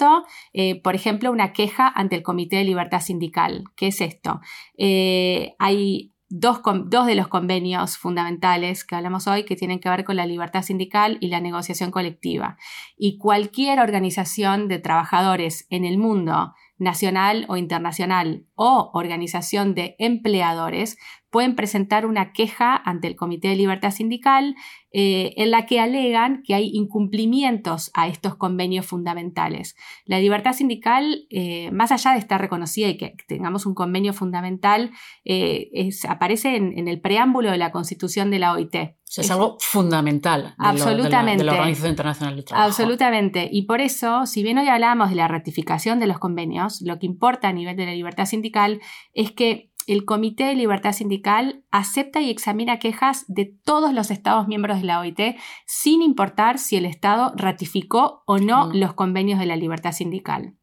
eh, 0.52 0.80
por 0.80 0.94
ejemplo, 0.94 1.30
una 1.30 1.52
queja 1.52 1.88
ante 1.88 2.16
el 2.16 2.22
Comité 2.22 2.56
de 2.56 2.64
Libertad 2.64 3.00
Sindical. 3.00 3.64
¿Qué 3.76 3.88
es 3.88 4.00
esto? 4.00 4.40
Eh, 4.78 5.54
hay 5.58 6.12
dos, 6.28 6.60
dos, 6.86 7.06
de 7.06 7.16
los 7.16 7.28
convenios 7.28 7.98
fundamentales 7.98 8.84
que 8.84 8.94
hablamos 8.94 9.26
hoy 9.26 9.44
que 9.44 9.56
tienen 9.56 9.80
que 9.80 9.90
ver 9.90 10.04
con 10.04 10.16
la 10.16 10.26
libertad 10.26 10.62
sindical 10.62 11.18
y 11.20 11.28
la 11.28 11.40
negociación 11.40 11.90
colectiva. 11.90 12.56
Y 12.96 13.18
cualquier 13.18 13.80
organización 13.80 14.68
de 14.68 14.78
trabajadores 14.78 15.66
en 15.70 15.84
el 15.84 15.98
mundo 15.98 16.54
nacional 16.78 17.44
o 17.48 17.56
internacional 17.56 18.46
o 18.62 18.90
organización 18.92 19.74
de 19.74 19.96
empleadores 19.98 20.98
pueden 21.30 21.56
presentar 21.56 22.04
una 22.04 22.32
queja 22.32 22.76
ante 22.76 23.06
el 23.06 23.16
Comité 23.16 23.48
de 23.48 23.56
Libertad 23.56 23.90
Sindical 23.90 24.54
eh, 24.92 25.34
en 25.36 25.52
la 25.52 25.66
que 25.66 25.78
alegan 25.78 26.42
que 26.44 26.52
hay 26.52 26.70
incumplimientos 26.74 27.92
a 27.94 28.08
estos 28.08 28.34
convenios 28.34 28.86
fundamentales. 28.86 29.76
La 30.04 30.18
libertad 30.18 30.52
sindical, 30.52 31.26
eh, 31.30 31.70
más 31.70 31.92
allá 31.92 32.10
de 32.10 32.18
estar 32.18 32.40
reconocida 32.40 32.88
y 32.88 32.96
que 32.96 33.14
tengamos 33.28 33.66
un 33.66 33.74
convenio 33.74 34.12
fundamental, 34.12 34.90
eh, 35.24 35.90
aparece 36.08 36.56
en, 36.56 36.88
el 36.88 37.00
preámbulo 37.00 37.52
de 37.52 37.58
la 37.58 37.70
Constitución 37.70 38.32
de 38.32 38.40
la 38.40 38.52
OIT. 38.52 38.74
es, 38.74 39.30
algo 39.30 39.58
fundamental 39.60 40.56
absolutamente, 40.58 41.44
de, 41.44 41.44
la, 41.44 41.52
Organización 41.52 41.90
Internacional 41.90 42.34
del 42.34 42.44
Trabajo. 42.44 42.66
Absolutamente. 42.66 43.48
Y 43.52 43.66
por 43.66 43.80
eso, 43.80 44.26
si 44.26 44.42
bien 44.42 44.58
hoy 44.58 44.66
hablamos 44.66 45.10
de 45.10 45.14
la 45.14 45.28
ratificación 45.28 46.00
de 46.00 46.08
los 46.08 46.18
convenios, 46.18 46.82
lo 46.82 46.98
que 46.98 47.06
importa 47.06 47.46
a 47.46 47.52
nivel 47.52 47.76
de 47.76 47.86
la 47.86 47.92
libertad 47.92 48.24
sindical 48.50 48.80
es 49.14 49.32
que 49.32 49.70
el 49.86 50.04
Comité 50.04 50.44
de 50.44 50.54
Libertad 50.54 50.92
Sindical 50.92 51.64
acepta 51.70 52.20
y 52.20 52.30
examina 52.30 52.78
quejas 52.78 53.24
de 53.28 53.46
todos 53.64 53.92
los 53.92 54.10
Estados 54.10 54.46
miembros 54.46 54.80
de 54.80 54.86
la 54.86 55.00
OIT 55.00 55.36
sin 55.66 56.02
importar 56.02 56.58
si 56.58 56.76
el 56.76 56.84
Estado 56.84 57.32
ratificó 57.36 58.22
o 58.26 58.38
no 58.38 58.68
mm. 58.68 58.76
los 58.76 58.94
convenios 58.94 59.38
de 59.38 59.46
la 59.46 59.56
libertad 59.56 59.92
sindical. 59.92 60.54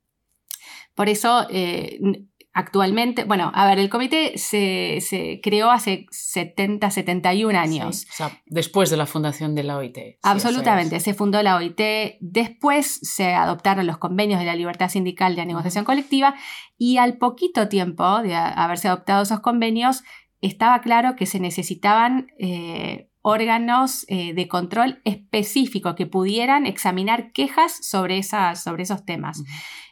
Por 0.96 1.10
eso, 1.10 1.46
eh, 1.50 2.00
Actualmente, 2.58 3.24
bueno, 3.24 3.52
a 3.54 3.68
ver, 3.68 3.78
el 3.78 3.88
comité 3.88 4.36
se, 4.40 5.40
creó 5.44 5.70
hace 5.70 6.08
70, 6.10 6.90
71 6.90 7.56
años. 7.56 8.08
o 8.10 8.16
sea, 8.16 8.42
después 8.48 8.90
de 8.90 8.98
la 8.98 9.06
fundación 9.06 9.54
de 9.54 9.62
la 9.62 9.78
OIT. 9.78 10.18
Absolutamente, 10.24 11.00
se 11.00 11.14
fundó 11.14 11.44
la 11.44 11.58
OIT, 11.58 11.80
después 12.20 13.00
se 13.04 13.36
adoptaron 13.36 13.86
los 13.86 14.00
convenios 14.00 14.40
de 14.40 14.48
la 14.48 14.56
libertad 14.56 14.90
sindical 14.90 15.36
de 15.36 15.44
la 15.44 15.46
negociación 15.46 15.86
colectiva 15.86 16.34
y 16.80 16.98
al 16.98 17.20
poquito 17.20 17.70
tiempo 17.70 18.24
de 18.24 18.34
haberse 18.34 18.88
adoptado 18.88 19.22
esos 19.22 19.42
convenios, 19.42 20.02
estaba 20.42 20.82
claro 20.82 21.16
que 21.16 21.28
se 21.28 21.40
necesitaban 21.40 22.32
eh, 22.40 23.12
órganos 23.22 24.04
eh, 24.08 24.34
de 24.34 24.48
control 24.48 25.00
específicos 25.04 25.94
que 25.94 26.08
pudieran 26.08 26.66
examinar 26.66 27.34
quejas 27.34 27.78
sobre, 27.86 28.18
esas, 28.18 28.64
sobre 28.64 28.82
esos 28.82 29.06
temas. 29.06 29.44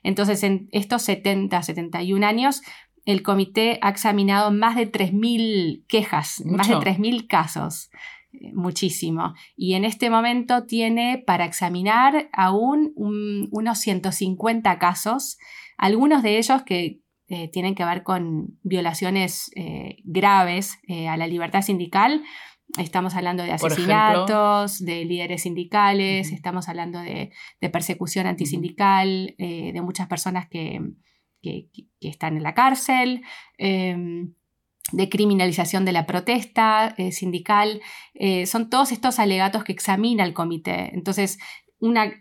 Entonces, 0.06 0.44
en 0.44 0.70
estos 0.72 1.02
70, 1.02 1.64
71 1.64 2.26
años, 2.26 2.62
el 3.06 3.24
comité 3.24 3.80
ha 3.82 3.90
examinado 3.90 4.52
más 4.52 4.76
de 4.76 4.92
3.000 4.92 5.84
quejas, 5.88 6.44
más 6.46 6.68
de 6.68 6.76
3.000 6.76 7.28
casos. 7.28 7.90
Eh, 8.34 8.52
muchísimo. 8.54 9.34
Y 9.58 9.74
en 9.74 9.84
este 9.84 10.12
momento 10.12 10.66
tiene 10.66 11.24
para 11.26 11.46
examinar 11.46 12.30
aún 12.34 12.94
unos 12.96 13.80
150 13.80 14.78
casos, 14.78 15.38
algunos 15.78 16.22
de 16.22 16.38
ellos 16.38 16.62
que 16.64 17.02
eh, 17.28 17.50
tienen 17.50 17.74
que 17.74 17.84
ver 17.86 18.04
con 18.04 18.60
violaciones 18.62 19.50
graves 20.04 20.78
a 21.10 21.18
la 21.18 21.26
libertad 21.26 21.64
sindical, 21.64 22.22
Estamos 22.78 23.16
hablando 23.16 23.44
de 23.44 23.52
asesinatos, 23.52 24.84
de 24.84 25.06
líderes 25.06 25.44
sindicales, 25.44 26.32
estamos 26.32 26.68
hablando 26.68 27.00
de, 27.00 27.32
persecución 27.72 28.28
antisindical, 28.28 29.36
eh, 29.38 29.72
de 29.74 29.82
muchas 29.82 30.08
personas 30.08 30.48
que, 30.50 30.82
están 32.02 32.38
en 32.38 32.44
la 32.44 32.56
cárcel, 32.56 33.22
em, 33.60 34.34
de 34.92 35.10
criminalización 35.10 35.86
de 35.86 35.92
la 35.92 36.08
protesta 36.08 36.96
eh, 36.98 37.12
sindical. 37.12 37.82
Eh, 38.16 38.48
son 38.48 38.70
todos 38.70 38.92
estos 38.92 39.20
alegatos 39.20 39.64
que 39.64 39.72
examina 39.72 40.24
el 40.24 40.34
comité. 40.34 40.90
Entonces, 40.96 41.38
una, 41.80 42.12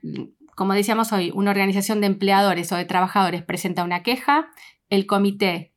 como 0.55 0.75
decíamos 0.75 1.11
hoy, 1.13 1.33
una 1.35 1.53
organización 1.53 2.03
de 2.03 2.09
empleadores 2.09 2.71
o 2.71 2.77
de 2.77 2.85
trabajadores 2.85 3.43
presenta 3.43 3.83
una 3.83 4.03
queja, 4.03 4.49
el 4.91 5.07
comité, 5.07 5.73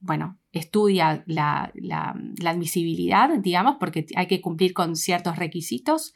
bueno, 0.00 0.38
estudia 0.58 1.24
la, 1.26 1.72
admisibilidad, 2.44 3.30
digamos, 3.38 3.76
porque 3.78 4.06
hay 4.16 4.26
que 4.26 4.40
cumplir 4.40 4.72
con 4.72 4.96
ciertos 4.96 5.36
requisitos. 5.36 6.14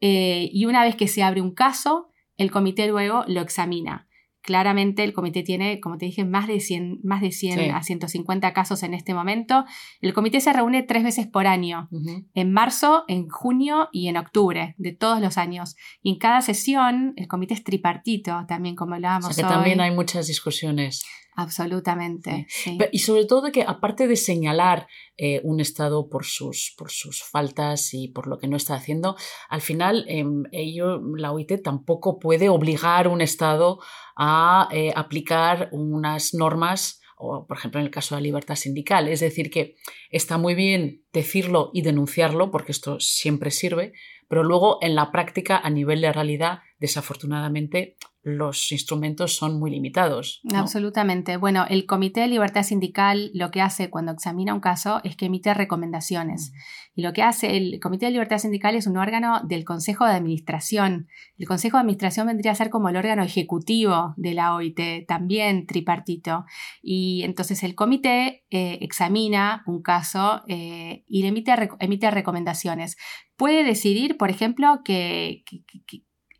Eh, 0.00 0.48
y 0.52 0.66
una 0.66 0.84
vez 0.84 0.96
que 0.96 1.08
se 1.08 1.22
abre 1.22 1.40
un 1.40 1.54
caso, 1.54 2.10
el 2.36 2.50
comité 2.50 2.86
luego 2.86 3.24
lo 3.26 3.40
examina. 3.40 4.08
Claramente 4.40 5.04
el 5.04 5.12
comité 5.12 5.42
tiene, 5.42 5.78
como 5.78 5.98
te 5.98 6.06
dije, 6.06 6.24
más 6.24 6.46
de 6.46 6.60
100, 6.60 7.00
más 7.02 7.20
de 7.20 7.32
100 7.32 7.72
a 7.72 7.82
150 7.82 8.52
casos 8.54 8.82
en 8.82 8.94
este 8.94 9.12
momento. 9.12 9.66
El 10.00 10.14
comité 10.14 10.40
se 10.40 10.52
reúne 10.52 10.82
tres 10.82 11.02
veces 11.02 11.26
por 11.26 11.46
año, 11.46 11.90
en 12.32 12.52
marzo, 12.52 13.04
en 13.08 13.28
junio 13.28 13.88
y 13.92 14.08
en 14.08 14.16
octubre 14.16 14.74
de 14.78 14.92
todos 14.92 15.20
los 15.20 15.36
años. 15.36 15.76
Y 16.02 16.12
en 16.12 16.18
cada 16.18 16.40
sesión 16.40 17.12
el 17.16 17.28
comité 17.28 17.54
es 17.54 17.64
tripartito, 17.64 18.44
también 18.48 18.74
como 18.74 18.94
hablábamos. 18.94 19.28
O 19.28 19.32
sea 19.34 19.46
que 19.46 19.52
también 19.52 19.80
hay 19.82 19.90
muchas 19.90 20.28
discusiones. 20.28 21.04
Absolutamente. 21.38 22.48
Y 22.90 22.98
sobre 22.98 23.24
todo 23.24 23.52
que 23.52 23.62
aparte 23.62 24.08
de 24.08 24.16
señalar 24.16 24.88
eh, 25.16 25.40
un 25.44 25.60
Estado 25.60 26.08
por 26.08 26.24
sus, 26.24 26.74
por 26.76 26.90
sus 26.90 27.22
faltas 27.22 27.94
y 27.94 28.08
por 28.08 28.26
lo 28.26 28.40
que 28.40 28.48
no 28.48 28.56
está 28.56 28.74
haciendo, 28.74 29.14
al 29.48 29.60
final 29.60 30.04
em, 30.08 30.42
ello, 30.50 31.00
la 31.16 31.30
OIT 31.30 31.62
tampoco 31.62 32.18
puede 32.18 32.48
obligar 32.48 33.06
un 33.06 33.20
Estado 33.20 33.78
a 34.16 34.68
eh, 34.72 34.92
aplicar 34.96 35.68
unas 35.70 36.34
normas 36.34 37.00
o 37.16 37.46
por 37.46 37.56
ejemplo 37.56 37.78
en 37.78 37.86
el 37.86 37.92
caso 37.92 38.16
de 38.16 38.20
la 38.20 38.24
libertad 38.24 38.56
sindical. 38.56 39.06
Es 39.06 39.20
decir, 39.20 39.48
que 39.48 39.76
está 40.10 40.38
muy 40.38 40.56
bien 40.56 41.04
decirlo 41.12 41.70
y 41.72 41.82
denunciarlo, 41.82 42.50
porque 42.50 42.72
esto 42.72 42.98
siempre 42.98 43.52
sirve, 43.52 43.92
pero 44.28 44.42
luego 44.42 44.78
en 44.82 44.96
la 44.96 45.12
práctica, 45.12 45.56
a 45.56 45.70
nivel 45.70 46.00
de 46.00 46.12
realidad, 46.12 46.60
desafortunadamente, 46.80 47.96
los 48.36 48.72
instrumentos 48.72 49.36
son 49.36 49.58
muy 49.58 49.70
limitados. 49.70 50.40
Absolutamente. 50.54 51.36
Bueno, 51.36 51.64
el 51.68 51.86
Comité 51.86 52.20
de 52.20 52.28
Libertad 52.28 52.62
Sindical 52.62 53.30
lo 53.34 53.50
que 53.50 53.60
hace 53.60 53.90
cuando 53.90 54.12
examina 54.12 54.54
un 54.54 54.60
caso 54.60 55.00
es 55.04 55.16
que 55.16 55.26
emite 55.26 55.54
recomendaciones. 55.54 56.52
Y 56.94 57.02
lo 57.02 57.12
que 57.12 57.22
hace 57.22 57.56
el 57.56 57.78
Comité 57.80 58.06
de 58.06 58.12
Libertad 58.12 58.38
Sindical 58.38 58.74
es 58.74 58.86
un 58.86 58.96
órgano 58.96 59.40
del 59.44 59.64
Consejo 59.64 60.04
de 60.04 60.14
Administración. 60.14 61.08
El 61.38 61.46
Consejo 61.46 61.76
de 61.76 61.82
Administración 61.82 62.26
vendría 62.26 62.52
a 62.52 62.56
ser 62.56 62.70
como 62.70 62.88
el 62.88 62.96
órgano 62.96 63.22
ejecutivo 63.22 64.14
de 64.16 64.34
la 64.34 64.54
OIT, 64.54 65.06
también 65.06 65.66
tripartito. 65.66 66.44
Y 66.82 67.22
entonces 67.22 67.62
el 67.62 67.74
comité 67.74 68.44
eh, 68.50 68.78
examina 68.80 69.62
un 69.66 69.80
caso 69.80 70.42
eh, 70.48 71.04
y 71.06 71.22
le 71.22 71.28
emite, 71.28 71.52
emite 71.78 72.10
recomendaciones. 72.10 72.96
Puede 73.36 73.62
decidir, 73.62 74.16
por 74.16 74.30
ejemplo, 74.30 74.80
que 74.84 75.44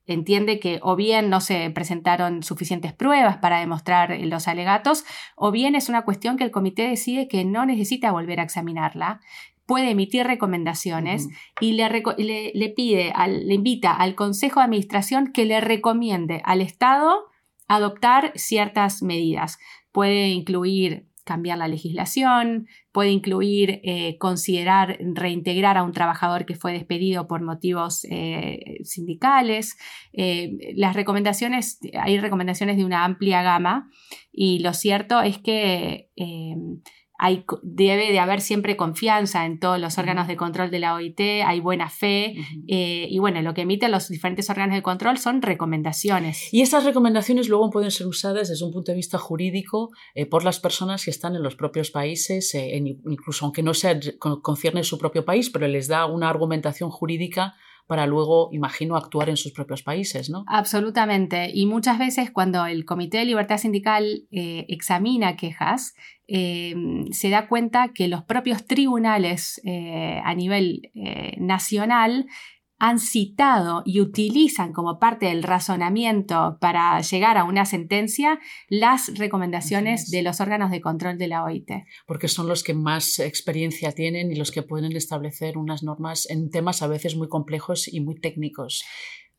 entiende 0.08 0.58
que 0.58 0.80
o 0.82 0.96
bien 0.96 1.30
no 1.30 1.40
se 1.40 1.70
presentaron 1.70 2.42
suficientes 2.42 2.92
pruebas 2.92 3.36
para 3.36 3.60
demostrar 3.60 4.18
los 4.20 4.48
alegatos, 4.48 5.04
o 5.36 5.52
bien 5.52 5.74
es 5.74 5.88
una 5.88 6.02
cuestión 6.02 6.36
que 6.36 6.44
el 6.44 6.50
comité 6.50 6.88
decide 6.88 7.28
que 7.28 7.44
no 7.44 7.64
necesita 7.66 8.10
volver 8.10 8.40
a 8.40 8.44
examinarla 8.44 9.20
puede 9.68 9.90
emitir 9.90 10.26
recomendaciones 10.26 11.28
y 11.60 11.72
le, 11.72 11.90
le, 12.54 12.68
pide, 12.70 13.12
le 13.28 13.54
invita 13.54 13.92
al 13.92 14.14
Consejo 14.14 14.60
de 14.60 14.64
Administración 14.64 15.30
que 15.30 15.44
le 15.44 15.60
recomiende 15.60 16.40
al 16.46 16.62
Estado 16.62 17.26
adoptar 17.68 18.32
ciertas 18.34 19.02
medidas. 19.02 19.58
Puede 19.92 20.28
incluir 20.28 21.06
cambiar 21.28 21.58
la 21.58 21.68
legislación, 21.68 22.68
puede 22.90 23.10
incluir 23.10 23.82
eh, 23.84 24.16
considerar 24.18 24.96
reintegrar 25.14 25.76
a 25.76 25.82
un 25.82 25.92
trabajador 25.92 26.46
que 26.46 26.54
fue 26.54 26.72
despedido 26.72 27.28
por 27.28 27.42
motivos 27.42 28.06
eh, 28.10 28.78
sindicales. 28.82 29.76
Eh, 30.14 30.72
las 30.74 30.96
recomendaciones, 30.96 31.80
hay 31.92 32.18
recomendaciones 32.18 32.78
de 32.78 32.86
una 32.86 33.04
amplia 33.04 33.42
gama 33.42 33.90
y 34.32 34.60
lo 34.60 34.72
cierto 34.72 35.20
es 35.20 35.36
que 35.36 36.08
debe 37.62 38.12
de 38.12 38.18
haber 38.20 38.40
siempre 38.40 38.76
confianza 38.76 39.44
en 39.44 39.58
todos 39.58 39.80
los 39.80 39.98
órganos 39.98 40.28
de 40.28 40.36
control 40.36 40.70
de 40.70 40.78
la 40.78 40.94
OIT, 40.94 41.20
hay 41.44 41.60
buena 41.60 41.90
fe 41.90 42.36
eh, 42.68 43.06
y 43.10 43.18
bueno, 43.18 43.42
lo 43.42 43.54
que 43.54 43.62
emiten 43.62 43.90
los 43.90 44.08
diferentes 44.08 44.48
órganos 44.50 44.76
de 44.76 44.82
control 44.82 45.18
son 45.18 45.42
recomendaciones. 45.42 46.52
Y 46.52 46.62
estas 46.62 46.84
recomendaciones 46.84 47.48
luego 47.48 47.70
pueden 47.70 47.90
ser 47.90 48.06
usadas 48.06 48.48
desde 48.48 48.64
un 48.64 48.72
punto 48.72 48.92
de 48.92 48.96
vista 48.96 49.18
jurídico 49.18 49.90
eh, 50.14 50.26
por 50.26 50.44
las 50.44 50.60
personas 50.60 51.04
que 51.04 51.10
están 51.10 51.34
en 51.34 51.42
los 51.42 51.56
propios 51.56 51.90
países, 51.90 52.54
eh, 52.54 52.76
incluso 52.76 53.44
aunque 53.44 53.62
no 53.62 53.74
sea 53.74 53.98
concierne 54.18 54.84
su 54.84 54.98
propio 54.98 55.24
país, 55.24 55.50
pero 55.50 55.66
les 55.66 55.88
da 55.88 56.06
una 56.06 56.28
argumentación 56.28 56.90
jurídica 56.90 57.56
para 57.88 58.06
luego, 58.06 58.50
imagino, 58.52 58.96
actuar 58.96 59.30
en 59.30 59.38
sus 59.38 59.52
propios 59.52 59.82
países, 59.82 60.28
¿no? 60.28 60.44
Absolutamente. 60.46 61.50
Y 61.52 61.64
muchas 61.64 61.98
veces 61.98 62.30
cuando 62.30 62.66
el 62.66 62.84
Comité 62.84 63.16
de 63.16 63.24
Libertad 63.24 63.56
Sindical 63.56 64.26
eh, 64.30 64.66
examina 64.68 65.36
quejas, 65.36 65.94
eh, 66.26 66.74
se 67.12 67.30
da 67.30 67.48
cuenta 67.48 67.92
que 67.94 68.06
los 68.06 68.22
propios 68.24 68.66
tribunales 68.66 69.58
eh, 69.64 70.20
a 70.22 70.34
nivel 70.34 70.90
nacional 71.38 72.26
han 72.78 72.98
citado 72.98 73.82
y 73.84 74.00
utilizan 74.00 74.72
como 74.72 74.98
parte 74.98 75.26
del 75.26 75.42
razonamiento 75.42 76.58
para 76.60 77.00
llegar 77.00 77.36
a 77.36 77.44
una 77.44 77.64
sentencia 77.64 78.38
las 78.68 79.18
recomendaciones 79.18 80.10
de 80.10 80.22
los 80.22 80.40
órganos 80.40 80.70
de 80.70 80.80
control 80.80 81.18
de 81.18 81.28
la 81.28 81.44
OIT. 81.44 81.70
Porque 82.06 82.28
son 82.28 82.48
los 82.48 82.62
que 82.62 82.74
más 82.74 83.18
experiencia 83.18 83.92
tienen 83.92 84.30
y 84.30 84.36
los 84.36 84.50
que 84.50 84.62
pueden 84.62 84.96
establecer 84.96 85.58
unas 85.58 85.82
normas 85.82 86.28
en 86.30 86.50
temas 86.50 86.82
a 86.82 86.86
veces 86.86 87.16
muy 87.16 87.28
complejos 87.28 87.92
y 87.92 88.00
muy 88.00 88.20
técnicos. 88.20 88.84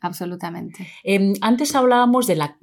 Absolutamente. 0.01 0.87
Em, 1.03 1.33
antes 1.41 1.75
hablábamos 1.75 2.25
de 2.25 2.35
la, 2.35 2.55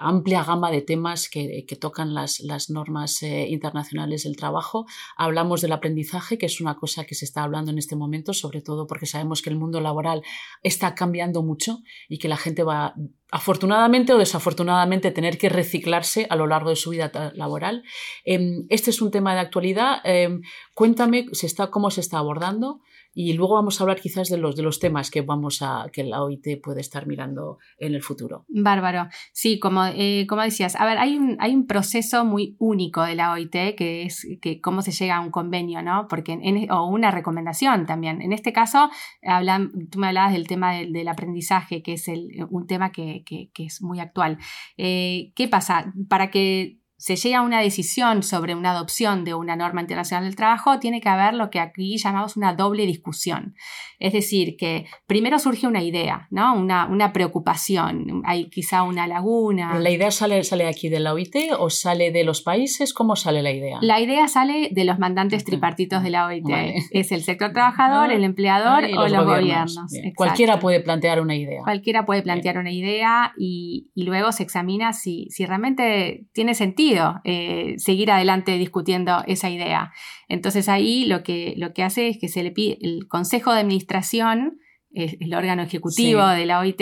amplia 0.00 0.42
gama 0.42 0.70
de 0.70 0.80
temas 0.80 1.28
que, 1.28 1.66
tocan 1.78 2.14
las, 2.14 2.40
normas 2.70 3.22
eh, 3.22 3.46
internacionales 3.48 4.24
del 4.24 4.36
trabajo. 4.36 4.86
Hablamos 5.16 5.60
del 5.60 5.72
aprendizaje, 5.72 6.38
que 6.38 6.46
es 6.46 6.60
una 6.62 6.76
cosa 6.76 7.04
que 7.04 7.14
se 7.14 7.26
está 7.26 7.42
hablando 7.42 7.70
en 7.70 7.78
este 7.78 7.94
momento, 7.94 8.32
sobre 8.32 8.62
todo 8.62 8.86
porque 8.86 9.04
sabemos 9.06 9.42
que 9.42 9.50
el 9.50 9.56
mundo 9.56 9.80
laboral 9.80 10.22
está 10.62 10.94
cambiando 10.94 11.42
mucho 11.42 11.80
y 12.08 12.18
que 12.18 12.28
la 12.28 12.38
gente 12.38 12.62
va, 12.62 12.94
afortunadamente 13.30 14.14
o 14.14 14.18
desafortunadamente, 14.18 15.10
tener 15.10 15.36
que 15.36 15.50
reciclarse 15.50 16.26
a 16.30 16.36
lo 16.36 16.46
largo 16.46 16.70
de 16.70 16.76
su 16.76 16.90
vida 16.90 17.12
laboral. 17.34 17.84
Em, 18.24 18.64
este 18.70 18.90
es 18.90 19.02
un 19.02 19.10
tema 19.10 19.34
de 19.34 19.40
actualidad. 19.40 20.00
Em, 20.04 20.40
cuéntame 20.72 21.26
está, 21.32 21.70
cómo 21.70 21.90
se 21.90 22.00
está 22.00 22.18
abordando. 22.18 22.80
Y 23.20 23.32
luego 23.32 23.54
vamos 23.54 23.80
a 23.80 23.82
hablar 23.82 24.00
quizás 24.00 24.28
de 24.28 24.38
los, 24.38 24.54
de 24.54 24.62
los 24.62 24.78
temas 24.78 25.10
que, 25.10 25.22
vamos 25.22 25.60
a, 25.60 25.86
que 25.92 26.04
la 26.04 26.22
OIT 26.22 26.62
puede 26.62 26.80
estar 26.80 27.08
mirando 27.08 27.58
en 27.76 27.96
el 27.96 28.00
futuro. 28.00 28.44
Bárbaro. 28.46 29.08
Sí, 29.32 29.58
como, 29.58 29.86
eh, 29.86 30.24
como 30.28 30.42
decías, 30.42 30.76
a 30.76 30.86
ver, 30.86 30.98
hay 30.98 31.16
un, 31.16 31.36
hay 31.40 31.52
un 31.52 31.66
proceso 31.66 32.24
muy 32.24 32.54
único 32.60 33.02
de 33.02 33.16
la 33.16 33.32
OIT 33.32 33.74
que 33.76 34.04
es 34.04 34.24
que 34.40 34.60
cómo 34.60 34.82
se 34.82 34.92
llega 34.92 35.16
a 35.16 35.20
un 35.20 35.32
convenio, 35.32 35.82
¿no? 35.82 36.06
Porque 36.06 36.38
o 36.70 36.86
una 36.86 37.10
recomendación 37.10 37.86
también. 37.86 38.22
En 38.22 38.32
este 38.32 38.52
caso, 38.52 38.88
hablan, 39.24 39.72
tú 39.90 39.98
me 39.98 40.06
hablabas 40.06 40.32
del 40.32 40.46
tema 40.46 40.74
del, 40.74 41.08
aprendizaje, 41.08 41.82
que 41.82 41.94
es 41.94 42.06
el, 42.06 42.46
un 42.50 42.68
tema 42.68 42.92
que, 42.92 43.24
que, 43.24 43.50
es 43.56 43.82
muy 43.82 43.98
actual. 43.98 44.38
Eh, 44.76 45.32
¿Qué 45.34 45.48
pasa? 45.48 45.92
Para 46.08 46.30
que 46.30 46.77
se 46.98 47.14
llega 47.14 47.38
a 47.38 47.42
una 47.42 47.60
decisión 47.60 48.24
sobre 48.24 48.56
una 48.56 48.72
adopción 48.72 49.24
de 49.24 49.32
una 49.32 49.54
norma 49.54 49.80
internacional 49.80 50.24
del 50.24 50.34
trabajo, 50.34 50.80
tiene 50.80 51.00
que 51.00 51.08
haber 51.08 51.32
lo 51.32 51.48
que 51.48 51.60
aquí 51.60 51.96
llamamos 51.96 52.36
una 52.36 52.54
doble 52.54 52.86
discusión. 52.86 53.54
Es 54.00 54.12
decir, 54.12 54.56
que 54.56 54.86
primero 55.06 55.38
surge 55.38 55.68
una 55.68 55.82
idea, 55.82 56.26
¿no? 56.30 56.54
una, 56.56 56.86
una 56.86 57.12
preocupación, 57.12 58.22
hay 58.24 58.50
quizá 58.50 58.82
una 58.82 59.06
laguna. 59.06 59.78
¿La 59.78 59.90
idea 59.90 60.10
sale, 60.10 60.42
sale 60.42 60.66
aquí 60.66 60.88
de 60.88 60.98
la 60.98 61.14
OIT 61.14 61.36
o 61.56 61.70
sale 61.70 62.10
de 62.10 62.24
los 62.24 62.42
países? 62.42 62.92
¿Cómo 62.92 63.14
sale 63.14 63.42
la 63.42 63.52
idea? 63.52 63.78
La 63.80 64.00
idea 64.00 64.26
sale 64.26 64.68
de 64.72 64.84
los 64.84 64.98
mandantes 64.98 65.44
tripartitos 65.44 66.02
de 66.02 66.10
la 66.10 66.26
OIT. 66.26 66.48
Es 66.90 67.12
el 67.12 67.22
sector 67.22 67.52
trabajador, 67.52 68.10
el 68.10 68.24
empleador 68.24 68.84
o 68.84 69.08
los, 69.08 69.24
gobiernos. 69.24 69.76
Cualquiera 70.16 70.58
puede 70.58 70.80
plantear 70.80 71.20
una 71.20 71.36
idea. 71.36 71.62
Cualquiera 71.62 72.04
puede 72.04 72.22
plantear 72.22 72.58
una 72.58 72.72
idea 72.72 73.34
y, 73.38 73.92
y 73.94 74.02
luego 74.02 74.32
se 74.32 74.42
examina 74.42 74.92
si, 74.92 75.28
si 75.30 75.46
realmente 75.46 76.26
tiene 76.32 76.54
sentido 76.54 76.87
eh, 77.24 77.74
seguir 77.78 78.10
adelante 78.10 78.56
discutiendo 78.58 79.22
esa 79.26 79.50
idea. 79.50 79.92
Entonces 80.28 80.68
ahí 80.68 81.04
lo 81.04 81.22
que, 81.22 81.54
lo 81.56 81.72
que 81.72 81.82
hace 81.82 82.08
es 82.08 82.18
que 82.18 82.28
se 82.28 82.42
le 82.42 82.50
pide, 82.50 82.78
el 82.80 83.08
Consejo 83.08 83.52
de 83.52 83.60
Administración, 83.60 84.58
el 84.90 85.34
órgano 85.34 85.62
ejecutivo 85.62 86.26
de 86.26 86.46
la 86.46 86.60
OIT, 86.60 86.80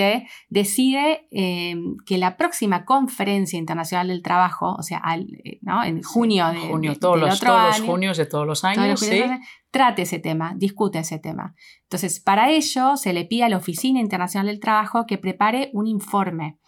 decide 0.49 1.27
em, 1.31 1.97
que 2.07 2.19
la 2.19 2.37
próxima 2.37 2.85
conferencia 2.85 3.59
internacional 3.59 4.09
del 4.09 4.23
trabajo, 4.23 4.75
o 4.79 4.83
sea, 4.83 5.03
eh, 5.45 5.59
en 5.85 6.03
junio 6.03 6.47
de, 6.49 6.59
junio, 6.59 6.97
todos, 6.99 7.19
los, 7.19 7.41
todos 7.41 7.81
junios 7.81 8.17
de 8.17 8.27
todos 8.27 8.47
los 8.47 8.65
años, 8.65 9.05
trate 9.71 10.03
ese 10.03 10.19
tema, 10.19 10.55
discute 10.57 11.01
ese 11.01 11.19
tema. 11.19 11.55
Entonces, 11.83 12.21
para 12.21 12.51
ello 12.51 12.97
se 12.97 13.13
le 13.13 13.25
pide 13.25 13.45
a 13.45 13.49
la 13.49 13.59
Oficina 13.59 14.01
Internacional 14.01 14.47
del 14.47 14.61
Trabajo 14.61 15.05
que 15.07 15.19
prepare 15.19 15.71
un 15.73 15.87
informe 15.87 16.59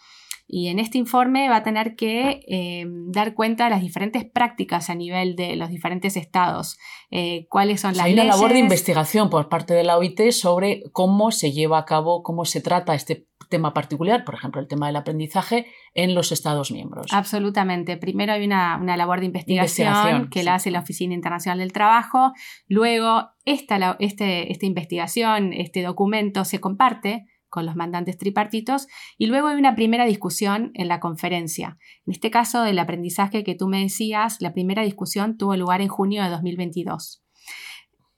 y 0.50 0.68
en 0.68 0.78
este 0.78 0.96
informe 0.96 1.50
va 1.50 1.56
a 1.56 1.62
tener 1.62 1.94
que 1.94 2.40
eh, 2.48 2.86
dar 2.88 3.34
cuenta 3.34 3.64
de 3.64 3.70
las 3.70 3.82
diferentes 3.82 4.24
prácticas 4.24 4.88
a 4.88 4.94
nivel 4.94 5.36
de 5.36 5.56
los 5.56 5.68
diferentes 5.68 6.16
estados, 6.16 6.78
eh, 7.10 7.46
cuáles 7.50 7.82
son 7.82 7.94
las 7.94 8.06
Hay 8.06 8.14
una 8.14 8.24
labor 8.24 8.54
de 8.54 8.58
investigación 8.58 9.28
por 9.28 9.50
parte 9.50 9.74
de 9.74 9.84
la 9.84 9.98
OIT 9.98 10.30
sobre 10.30 10.84
cómo 10.92 11.30
se 11.32 11.52
lleva 11.52 11.78
a 11.78 11.84
cabo, 11.84 12.22
cómo 12.22 12.46
se 12.46 12.62
trata 12.62 12.94
este 12.94 13.26
tema 13.50 13.74
particular, 13.74 14.24
por 14.24 14.34
ejemplo, 14.34 14.60
el 14.60 14.68
tema 14.68 14.86
del 14.86 14.96
aprendizaje 14.96 15.66
en 15.94 16.14
los 16.14 16.32
Estados 16.32 16.70
miembros. 16.70 17.06
Absolutamente. 17.12 17.96
Primero 17.98 18.32
hay 18.32 18.44
una, 18.44 18.78
labor 18.96 19.20
de 19.20 19.26
investigación, 19.26 20.28
que 20.30 20.42
la 20.42 20.54
hace 20.54 20.70
la 20.70 20.80
Oficina 20.80 21.14
Internacional 21.14 21.58
del 21.58 21.72
Trabajo. 21.72 22.32
Luego, 22.66 23.30
esta, 23.44 23.96
este, 24.00 24.50
esta 24.52 24.66
investigación, 24.66 25.52
este 25.52 25.82
documento 25.82 26.44
se 26.44 26.60
comparte 26.60 27.26
con 27.48 27.66
los 27.66 27.76
mandantes 27.76 28.18
tripartitos 28.18 28.86
y 29.16 29.26
luego 29.26 29.48
hay 29.48 29.56
una 29.56 29.74
primera 29.74 30.04
discusión 30.04 30.70
en 30.74 30.88
la 30.88 31.00
conferencia. 31.00 31.78
En 32.06 32.12
este 32.12 32.30
caso 32.30 32.62
del 32.62 32.78
aprendizaje 32.78 33.44
que 33.44 33.54
tú 33.54 33.68
me 33.68 33.80
decías, 33.80 34.38
la 34.40 34.52
primera 34.52 34.82
discusión 34.82 35.36
tuvo 35.36 35.56
lugar 35.56 35.80
en 35.80 35.88
junio 35.88 36.22
de 36.22 36.30
2022. 36.30 37.22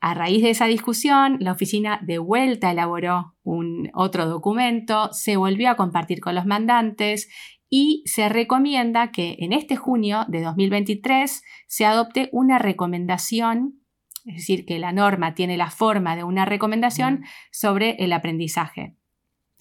A 0.02 0.14
raíz 0.14 0.42
de 0.42 0.50
esa 0.50 0.64
discusión, 0.64 1.36
la 1.40 1.52
oficina 1.52 2.00
de 2.02 2.18
vuelta 2.18 2.70
elaboró 2.70 3.34
un 3.42 3.90
otro 3.92 4.26
documento, 4.26 5.12
se 5.12 5.36
volvió 5.36 5.68
a 5.70 5.76
compartir 5.76 6.20
con 6.20 6.34
los 6.34 6.46
mandantes 6.46 7.28
y 7.68 8.02
se 8.06 8.30
recomienda 8.30 9.12
que 9.12 9.36
en 9.40 9.52
este 9.52 9.76
junio 9.76 10.24
de 10.28 10.42
2023 10.42 11.42
se 11.66 11.84
adopte 11.84 12.30
una 12.32 12.58
recomendación, 12.58 13.82
es 14.24 14.36
decir, 14.36 14.64
que 14.64 14.78
la 14.78 14.92
norma 14.92 15.34
tiene 15.34 15.58
la 15.58 15.70
forma 15.70 16.16
de 16.16 16.24
una 16.24 16.46
recomendación 16.46 17.22
sobre 17.52 17.96
el 18.02 18.14
aprendizaje. 18.14 18.96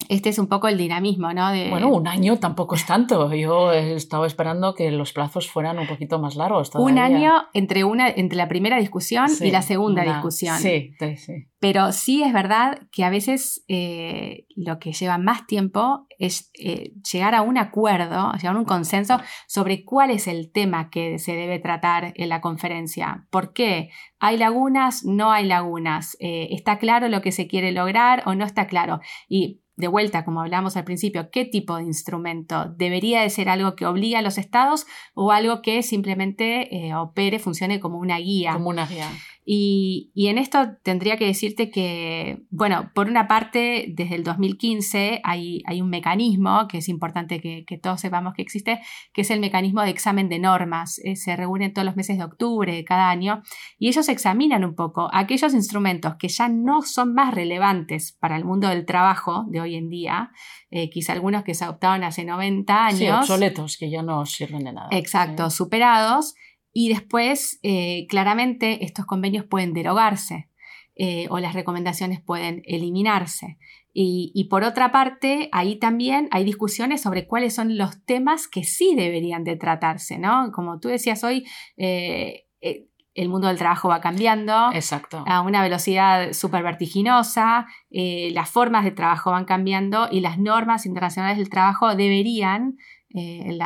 Este 0.08 0.28
es 0.30 0.38
un 0.38 0.48
poco 0.48 0.68
el 0.68 0.78
dinamismo, 0.78 1.32
¿no? 1.32 1.50
Bueno, 1.70 1.88
un 1.88 2.08
año 2.08 2.38
tampoco 2.38 2.74
es 2.74 2.86
tanto. 2.86 3.32
Yo 3.32 3.72
estaba 3.72 4.26
esperando 4.26 4.74
que 4.74 4.90
los 4.90 5.12
plazos 5.12 5.48
fueran 5.48 5.78
un 5.78 5.86
poquito 5.86 6.18
más 6.18 6.36
largos. 6.36 6.70
Un 6.74 6.98
año 6.98 7.32
entre, 7.52 7.84
una, 7.84 8.08
entre 8.08 8.36
la 8.36 8.48
primera 8.48 8.78
discusión 8.78 9.28
y 9.40 9.50
la 9.50 9.62
segunda 9.62 10.02
discusión. 10.02 10.58
Sí, 10.58 10.94
sí, 10.98 11.16
sí. 11.16 11.32
Pero 11.60 11.92
sí 11.92 12.22
es 12.22 12.32
verdad 12.32 12.80
que 12.90 13.04
a 13.04 13.10
veces 13.10 13.64
eh, 13.68 14.46
lo 14.56 14.78
que 14.78 14.92
lleva 14.92 15.18
más 15.18 15.46
tiempo 15.46 16.06
es 16.18 16.50
eh, 16.58 16.94
llegar 17.12 17.34
a 17.34 17.42
un 17.42 17.58
acuerdo, 17.58 18.32
llegar 18.32 18.56
a 18.56 18.58
un 18.58 18.64
consenso 18.64 19.20
sobre 19.46 19.84
cuál 19.84 20.10
es 20.10 20.26
el 20.26 20.50
tema 20.52 20.88
que 20.88 21.18
se 21.18 21.34
debe 21.34 21.58
tratar 21.58 22.14
en 22.16 22.30
la 22.30 22.40
conferencia. 22.40 23.26
¿Por 23.30 23.52
qué? 23.52 23.90
¿Hay 24.18 24.38
lagunas? 24.38 25.04
¿No 25.04 25.32
hay 25.32 25.44
lagunas? 25.46 26.16
Eh, 26.18 26.48
¿Está 26.50 26.78
claro 26.78 27.08
lo 27.08 27.20
que 27.20 27.30
se 27.30 27.46
quiere 27.46 27.72
lograr 27.72 28.22
o 28.24 28.34
no 28.34 28.46
está 28.46 28.66
claro? 28.66 29.00
Y 29.28 29.60
de 29.80 29.88
vuelta, 29.88 30.24
como 30.24 30.40
hablamos 30.42 30.76
al 30.76 30.84
principio, 30.84 31.30
qué 31.30 31.44
tipo 31.44 31.76
de 31.76 31.84
instrumento. 31.84 32.66
¿Debería 32.76 33.22
de 33.22 33.30
ser 33.30 33.48
algo 33.48 33.74
que 33.74 33.86
obliga 33.86 34.20
a 34.20 34.22
los 34.22 34.38
estados 34.38 34.86
o 35.14 35.32
algo 35.32 35.62
que 35.62 35.82
simplemente 35.82 36.92
opere, 36.94 37.38
funcione 37.38 37.80
como 37.80 37.98
una 37.98 38.18
guía? 38.18 38.52
Como 38.52 38.68
una 38.68 38.86
guía. 38.86 39.08
Y, 39.52 40.12
en 40.14 40.38
esto 40.38 40.76
tendría 40.84 41.16
que 41.16 41.26
decirte 41.26 41.72
que, 41.72 42.44
bueno, 42.50 42.92
por 42.94 43.08
una 43.08 43.26
parte, 43.26 43.86
desde 43.88 44.14
el 44.14 44.22
2015 44.22 45.22
hay, 45.24 45.64
hay 45.66 45.82
un 45.82 45.90
mecanismo 45.90 46.68
que 46.68 46.78
es 46.78 46.88
importante 46.88 47.40
que, 47.40 47.64
todos 47.82 48.00
sepamos 48.00 48.34
que 48.34 48.42
existe, 48.42 48.80
que 49.12 49.22
es 49.22 49.30
el 49.32 49.40
mecanismo 49.40 49.82
de 49.82 49.90
examen 49.90 50.28
de 50.28 50.38
normas. 50.38 51.00
Eh, 51.02 51.16
se 51.16 51.34
reúnen 51.34 51.74
todos 51.74 51.84
los 51.84 51.96
meses 51.96 52.16
de 52.16 52.22
octubre 52.22 52.72
de 52.72 52.84
cada 52.84 53.10
año 53.10 53.42
y 53.76 53.88
ellos 53.88 54.08
examinan 54.08 54.64
un 54.64 54.76
poco 54.76 55.10
aquellos 55.12 55.52
instrumentos 55.52 56.14
que 56.14 56.28
ya 56.28 56.48
no 56.48 56.82
son 56.82 57.12
más 57.12 57.34
relevantes 57.34 58.16
para 58.20 58.36
el 58.36 58.44
mundo 58.44 58.68
del 58.68 58.86
trabajo 58.86 59.46
de 59.48 59.62
hoy 59.62 59.74
en 59.74 59.88
día, 59.88 60.30
eh, 60.70 60.90
quizá 60.90 61.12
algunos 61.12 61.42
que 61.42 61.54
se 61.54 61.64
adoptaron 61.64 62.04
hace 62.04 62.24
90 62.24 62.86
años. 62.86 62.98
Sí, 62.98 63.08
obsoletos, 63.08 63.76
que 63.78 63.90
ya 63.90 64.04
no 64.04 64.24
sirven 64.26 64.62
de 64.62 64.74
nada. 64.74 64.90
Exacto, 64.92 65.50
superados 65.50 66.36
y 66.72 66.88
después, 66.88 67.58
eh, 67.62 68.06
claramente, 68.08 68.84
estos 68.84 69.06
convenios 69.06 69.44
pueden 69.44 69.72
derogarse 69.72 70.48
eh, 70.94 71.26
o 71.30 71.38
las 71.38 71.54
recomendaciones 71.54 72.20
pueden 72.20 72.62
eliminarse. 72.64 73.58
Y, 73.92 74.46
por 74.48 74.62
otra 74.62 74.92
parte, 74.92 75.48
ahí 75.50 75.74
también 75.76 76.28
hay 76.30 76.44
discusiones 76.44 77.02
sobre 77.02 77.26
cuáles 77.26 77.56
son 77.56 77.76
los 77.76 78.04
temas 78.04 78.46
que 78.46 78.62
sí 78.62 78.94
deberían 78.94 79.42
de 79.42 79.56
tratarse, 79.56 80.16
¿no? 80.16 80.52
Como 80.52 80.78
tú 80.78 80.88
decías 80.88 81.24
hoy, 81.24 81.44
eh, 81.76 82.46
el 82.60 83.28
mundo 83.28 83.48
del 83.48 83.58
trabajo 83.58 83.88
va 83.88 84.00
cambiando 84.00 84.70
Exacto. 84.72 85.24
a 85.26 85.40
una 85.40 85.60
velocidad 85.62 86.32
súper 86.34 86.62
vertiginosa, 86.62 87.66
las 87.90 88.48
formas 88.48 88.84
de 88.84 88.92
trabajo 88.92 89.32
van 89.32 89.44
cambiando 89.44 90.08
y 90.08 90.20
las 90.20 90.38
normas 90.38 90.86
internacionales 90.86 91.36
del 91.36 91.50
trabajo 91.50 91.96
deberían 91.96 92.76
eh, 93.12 93.58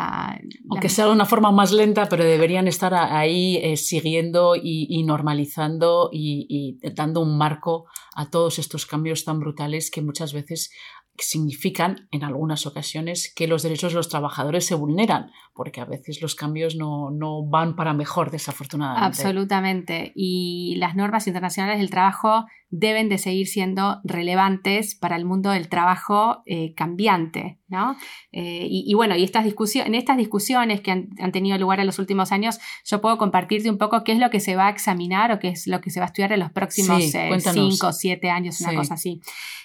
Aunque 0.71 0.89
sea 0.89 1.07
de 1.07 1.13
una 1.13 1.27
forma 1.27 1.53
más 1.53 1.71
lenta, 1.71 2.07
pero 2.09 2.25
deberían 2.25 2.67
estar 2.67 2.95
ahí 2.95 3.59
eh, 3.59 3.77
siguiendo 3.77 4.55
y, 4.57 5.03
normalizando 5.05 6.09
y, 6.13 6.79
dando 6.95 7.21
un 7.21 7.37
marco 7.37 7.85
a 8.15 8.31
todos 8.31 8.59
estos 8.59 8.87
cambios 8.87 9.25
tan 9.25 9.41
brutales 9.41 9.91
que 9.91 10.01
muchas 10.01 10.33
veces 10.33 10.71
significan 11.19 12.09
en 12.11 12.25
algunas 12.25 12.67
ocasiones 12.67 13.33
que 13.37 13.47
los 13.47 13.63
derechos 13.63 13.93
de 13.93 13.99
los 13.99 14.09
trabajadores 14.09 14.67
se 14.67 14.75
vulneran, 14.75 15.31
porque 15.53 15.81
a 15.81 15.85
veces 15.85 16.21
los 16.21 16.35
cambios 16.35 16.75
no, 16.75 17.47
van 17.47 17.77
para 17.77 17.93
mejor, 17.93 18.31
desafortunadamente. 18.31 19.07
Absolutamente. 19.07 20.13
Y 20.17 20.75
las 20.79 20.97
normas 20.97 21.27
internacionales 21.27 21.79
del 21.79 21.91
trabajo 21.91 22.47
deben 22.77 23.09
de 23.09 23.19
seguir 23.19 23.47
siendo 23.47 24.01
relevantes 24.03 24.97
para 24.97 25.15
el 25.15 25.25
mundo 25.25 25.51
del 25.51 25.69
trabajo 25.69 26.43
eh, 26.45 26.75
cambiante. 26.75 27.61
¿no? 27.69 27.95
Eh, 28.33 28.67
y, 28.69 28.93
bueno, 28.95 29.15
y 29.17 29.23
estas 29.23 29.47
en 29.47 29.95
estas 29.95 30.17
discusiones 30.17 30.81
que 30.81 30.91
han, 30.91 31.33
tenido 31.33 31.57
lugar 31.57 31.79
en 31.79 31.87
los 31.87 32.01
últimos 32.01 32.33
años, 32.33 32.59
yo 32.85 33.01
puedo 33.01 33.17
compartirte 33.17 33.71
un 33.71 33.79
poco 33.79 34.03
qué 34.03 34.11
es 34.11 34.19
lo 34.19 34.29
que 34.29 34.41
se 34.41 34.57
va 34.57 34.67
a 34.67 34.71
examinar 34.71 35.31
o 35.31 35.39
qué 35.39 35.51
es 35.51 35.69
lo 35.69 35.81
que 35.81 35.91
se 35.91 36.01
va 36.01 36.07
a 36.07 36.09
estudiar 36.09 36.33
en 36.33 36.41
los 36.41 36.51
próximos 36.51 37.01
5 37.05 37.87
o 37.87 37.93
7 37.93 38.31
años, 38.31 38.61
una 38.61 38.75
cosa 38.75 38.95
así. 38.95 39.21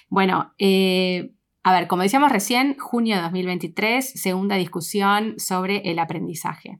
Bueno, 0.08 0.54
eh, 0.58 1.32
a 1.64 1.72
ver, 1.72 1.88
como 1.88 2.02
decíamos 2.02 2.30
recién, 2.30 2.76
junio 2.78 3.16
de 3.16 3.22
2023, 3.22 4.20
segunda 4.20 4.54
discusión 4.54 5.34
sobre 5.38 5.78
el 5.90 5.98
aprendizaje. 5.98 6.78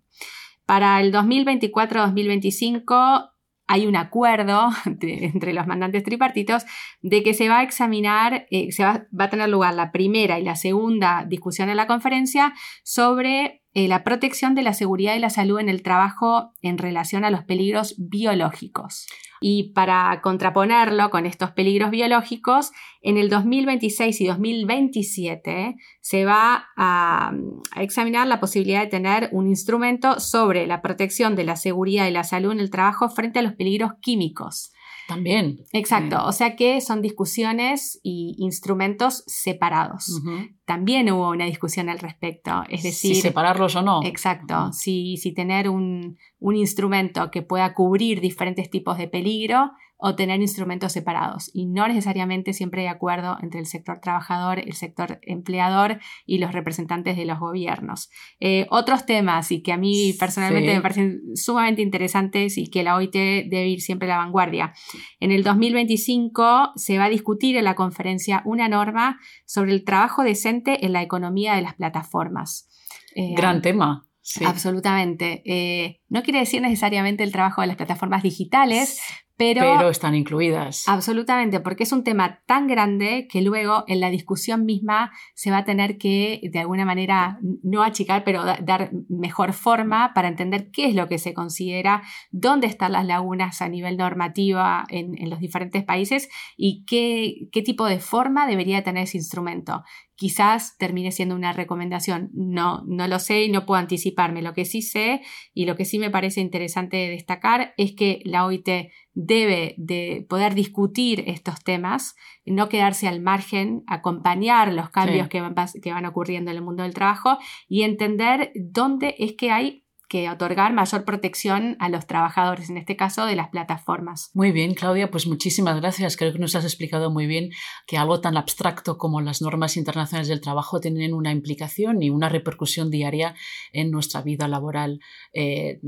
Para 0.64 1.00
el 1.00 1.12
2024-2025 1.12 3.30
hay 3.70 3.86
un 3.86 3.94
acuerdo 3.94 4.70
entre 5.00 5.52
los 5.52 5.66
mandantes 5.68 6.02
tripartitos 6.02 6.64
de 7.02 7.22
que 7.22 7.34
se 7.34 7.48
va 7.48 7.60
a 7.60 7.62
examinar, 7.62 8.48
eh, 8.50 8.72
se 8.72 8.82
va, 8.82 9.06
a 9.16 9.30
tener 9.30 9.48
lugar 9.48 9.74
la 9.74 9.92
primera 9.92 10.40
y 10.40 10.44
la 10.44 10.56
segunda 10.56 11.24
discusión 11.24 11.70
en 11.70 11.76
la 11.76 11.86
conferencia 11.86 12.52
sobre 12.82 13.59
eh, 13.72 13.86
la 13.86 14.02
protección 14.02 14.54
de 14.54 14.62
la 14.62 14.74
seguridad 14.74 15.14
y 15.14 15.20
la 15.20 15.30
salud 15.30 15.60
en 15.60 15.68
el 15.68 15.82
trabajo 15.82 16.52
en 16.60 16.76
relación 16.76 17.24
a 17.24 17.30
los 17.30 17.44
peligros 17.44 17.94
biológicos. 17.98 19.06
Y 19.40 19.72
para 19.72 20.20
contraponerlo 20.22 21.08
con 21.10 21.24
estos 21.24 21.52
peligros 21.52 21.90
biológicos, 21.90 22.72
en 23.00 23.16
el 23.16 23.30
2026 23.30 24.20
y 24.20 24.26
2027 24.26 25.76
se 26.00 26.24
va 26.24 26.66
a, 26.76 27.32
examinar 27.76 28.26
la 28.26 28.40
posibilidad 28.40 28.80
de 28.80 28.88
tener 28.88 29.30
un 29.32 29.46
instrumento 29.48 30.20
sobre 30.20 30.66
la 30.66 30.82
protección 30.82 31.36
de 31.36 31.44
la 31.44 31.56
seguridad 31.56 32.06
y 32.06 32.10
la 32.10 32.24
salud 32.24 32.52
en 32.52 32.60
el 32.60 32.70
trabajo 32.70 33.08
frente 33.08 33.38
a 33.38 33.42
los 33.42 33.54
peligros 33.54 33.92
químicos. 34.02 34.72
También. 35.10 35.64
Exacto, 35.72 36.24
o 36.24 36.30
sea 36.30 36.54
que 36.54 36.80
son 36.80 37.02
discusiones 37.02 37.98
y 38.04 38.36
instrumentos 38.38 39.24
separados. 39.26 40.22
También 40.64 41.10
hubo 41.10 41.30
una 41.30 41.46
discusión 41.46 41.88
al 41.88 41.98
respecto, 41.98 42.62
es 42.68 42.84
decir... 42.84 43.16
Si 43.16 43.20
separarlos 43.20 43.74
o 43.74 43.82
no. 43.82 44.04
Exacto, 44.04 44.72
si, 44.72 45.16
si, 45.16 45.32
tener 45.32 45.68
un, 45.68 46.16
un 46.38 46.54
instrumento 46.54 47.32
que 47.32 47.42
pueda 47.42 47.74
cubrir 47.74 48.20
diferentes 48.20 48.70
tipos 48.70 48.98
de 48.98 49.08
peligro 49.08 49.72
o 50.00 50.14
tener 50.14 50.40
instrumentos 50.40 50.92
separados 50.92 51.50
y 51.52 51.66
no 51.66 51.86
necesariamente 51.86 52.52
siempre 52.52 52.82
hay 52.82 52.88
acuerdo 52.88 53.36
entre 53.42 53.60
el 53.60 53.66
sector 53.66 54.00
trabajador, 54.00 54.58
el 54.58 54.72
sector 54.72 55.18
empleador 55.22 56.00
y 56.26 56.38
los 56.38 56.52
representantes 56.52 57.16
de 57.16 57.24
los 57.24 57.38
gobiernos. 57.38 58.10
Eh, 58.40 58.66
otros 58.70 59.06
temas 59.06 59.52
y 59.52 59.62
que 59.62 59.72
a 59.72 59.76
mí 59.76 60.14
personalmente 60.18 60.74
me 60.74 60.80
parecen 60.80 61.20
sumamente 61.34 61.82
interesantes 61.82 62.56
y 62.58 62.70
que 62.70 62.82
la 62.82 62.96
OIT 62.96 63.12
debe 63.12 63.68
ir 63.68 63.80
siempre 63.80 64.10
a 64.10 64.16
la 64.16 64.24
vanguardia. 64.24 64.72
En 65.20 65.30
el 65.32 65.42
2025 65.42 66.72
se 66.76 66.98
va 66.98 67.04
a 67.04 67.10
discutir 67.10 67.56
en 67.56 67.64
la 67.64 67.74
conferencia 67.74 68.42
una 68.44 68.68
norma 68.68 69.18
sobre 69.46 69.72
el 69.72 69.84
trabajo 69.84 70.22
decente 70.22 70.84
en 70.84 70.92
la 70.92 71.02
economía 71.02 71.54
de 71.54 71.62
las 71.62 71.74
plataformas. 71.74 72.68
Eh, 73.14 73.34
Gran 73.36 73.62
tema. 73.62 74.06
Absolutamente. 74.46 75.42
Eh, 75.44 75.99
no 76.10 76.22
quiere 76.22 76.40
decir 76.40 76.60
necesariamente 76.60 77.24
el 77.24 77.32
trabajo 77.32 77.62
de 77.62 77.68
las 77.68 77.76
plataformas 77.76 78.22
digitales, 78.22 79.00
pero, 79.40 79.88
están 79.88 80.14
incluidas. 80.14 80.86
Absolutamente, 80.86 81.60
porque 81.60 81.84
es 81.84 81.92
un 81.92 82.04
tema 82.04 82.42
tan 82.44 82.66
grande 82.66 83.26
que 83.26 83.40
luego 83.40 83.84
en 83.86 84.00
la 84.00 84.10
discusión 84.10 84.66
misma 84.66 85.12
se 85.34 85.50
va 85.50 85.58
a 85.58 85.64
tener 85.64 85.96
que, 85.96 86.42
de 86.52 86.58
alguna 86.58 86.84
manera, 86.84 87.38
no 87.62 87.82
achicar, 87.82 88.22
pero 88.22 88.44
dar 88.44 88.90
mejor 89.08 89.54
forma 89.54 90.12
para 90.14 90.28
entender 90.28 90.70
qué 90.70 90.88
es 90.88 90.94
lo 90.94 91.08
que 91.08 91.16
se 91.16 91.32
considera, 91.32 92.02
dónde 92.30 92.66
están 92.66 92.92
las 92.92 93.06
lagunas 93.06 93.62
a 93.62 93.70
nivel 93.70 93.96
normativa 93.96 94.84
en, 94.90 95.30
los 95.30 95.40
diferentes 95.40 95.84
países 95.84 96.28
y 96.58 96.84
qué, 96.84 97.48
qué 97.50 97.62
tipo 97.62 97.86
de 97.86 97.98
forma 97.98 98.46
debería 98.46 98.84
tener 98.84 99.04
ese 99.04 99.16
instrumento 99.16 99.84
quizás 100.20 100.76
termine 100.76 101.12
siendo 101.12 101.34
una 101.34 101.54
recomendación. 101.54 102.28
No, 102.34 102.84
no 102.86 103.08
lo 103.08 103.18
sé 103.18 103.44
y 103.44 103.50
no 103.50 103.64
puedo 103.64 103.80
anticiparme. 103.80 104.42
Lo 104.42 104.52
que 104.52 104.66
sí 104.66 104.82
sé 104.82 105.22
y 105.54 105.64
lo 105.64 105.76
que 105.76 105.86
sí 105.86 105.98
me 106.00 106.10
parece 106.10 106.40
interesante 106.40 106.96
destacar 106.96 107.74
es 107.76 107.92
que 107.92 108.20
la 108.24 108.44
OIT 108.44 108.68
debe 109.14 109.74
de 109.76 110.26
poder 110.28 110.54
discutir 110.54 111.24
estos 111.26 111.62
temas, 111.62 112.16
no 112.44 112.68
quedarse 112.68 113.06
al 113.08 113.20
margen, 113.20 113.82
acompañar 113.86 114.72
los 114.72 114.90
cambios 114.90 115.28
que, 115.28 115.40
van, 115.40 115.54
que 115.82 115.92
van 115.92 116.06
ocurriendo 116.06 116.50
en 116.50 116.56
el 116.56 116.62
mundo 116.62 116.82
del 116.82 116.94
trabajo 116.94 117.38
y 117.68 117.82
entender 117.82 118.52
dónde 118.54 119.14
es 119.18 119.34
que 119.34 119.50
hay 119.50 119.84
que 120.10 120.28
otorgar 120.28 120.72
mayor 120.72 121.04
protección 121.04 121.76
a 121.78 121.88
los 121.88 122.04
trabajadores, 122.04 122.68
en 122.68 122.78
este 122.78 122.96
caso 122.96 123.26
de 123.26 123.36
las 123.36 123.48
plataformas. 123.50 124.32
Muy 124.34 124.50
bien, 124.50 124.74
Claudia, 124.74 125.08
pues 125.08 125.28
muchísimas 125.28 125.80
gracias. 125.80 126.16
Creo 126.16 126.32
que 126.32 126.40
nos 126.40 126.56
has 126.56 126.64
explicado 126.64 127.12
muy 127.12 127.28
bien 127.28 127.50
que 127.86 127.96
algo 127.96 128.20
tan 128.20 128.36
abstracto 128.36 128.98
como 128.98 129.20
las 129.20 129.40
normas 129.40 129.76
internacionales 129.76 130.26
del 130.26 130.40
trabajo 130.40 130.80
tienen 130.80 131.14
una 131.14 131.30
implicación 131.30 132.02
y 132.02 132.10
una 132.10 132.28
repercusión 132.28 132.90
diaria 132.90 133.36
en 133.72 133.92
nuestra 133.92 134.20
vida 134.20 134.48
laboral 134.48 134.98
eh, 135.32 135.78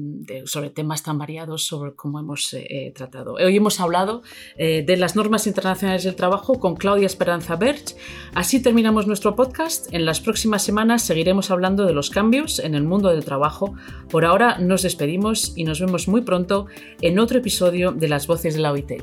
sobre 0.45 0.71
temas 0.71 1.03
tan 1.03 1.19
variados 1.19 1.67
sobre 1.67 1.97
como 1.97 2.21
hemos 2.21 2.55
eh, 2.55 2.65
eh, 2.71 2.93
tratado. 2.95 3.35
Hoy 3.35 3.57
hemos 3.57 3.81
hablado 3.81 4.23
de 4.57 4.97
las 4.97 5.17
normas 5.17 5.49
internacionales 5.49 6.05
del 6.05 6.15
trabajo 6.15 6.61
con 6.61 6.77
Claudia 6.77 7.07
Esperanza 7.07 7.57
Berch. 7.57 7.97
Así 8.35 8.63
terminamos 8.63 9.09
nuestro 9.09 9.35
podcast. 9.35 9.93
En 9.93 10.05
las 10.05 10.21
próximas 10.21 10.63
semanas 10.63 11.03
seguiremos 11.03 11.51
hablando 11.51 11.87
de 11.87 11.93
los 11.93 12.11
cambios 12.11 12.61
en 12.61 12.77
el 12.77 12.85
mundo 12.85 13.09
del 13.09 13.25
trabajo 13.25 13.75
por 14.13 14.27
ahora 14.27 14.59
nos 14.59 14.83
despedimos 14.83 15.55
y 15.57 15.65
nos 15.65 15.81
vemos 15.81 16.07
muy 16.07 16.21
pronto 16.21 16.67
en 17.01 17.19
otro 17.19 17.39
episodio 17.39 17.93
de 17.93 18.09
Las 18.09 18.27
Voces 18.27 18.55
de 18.55 18.61
la 18.61 18.71
OIT. 18.71 19.03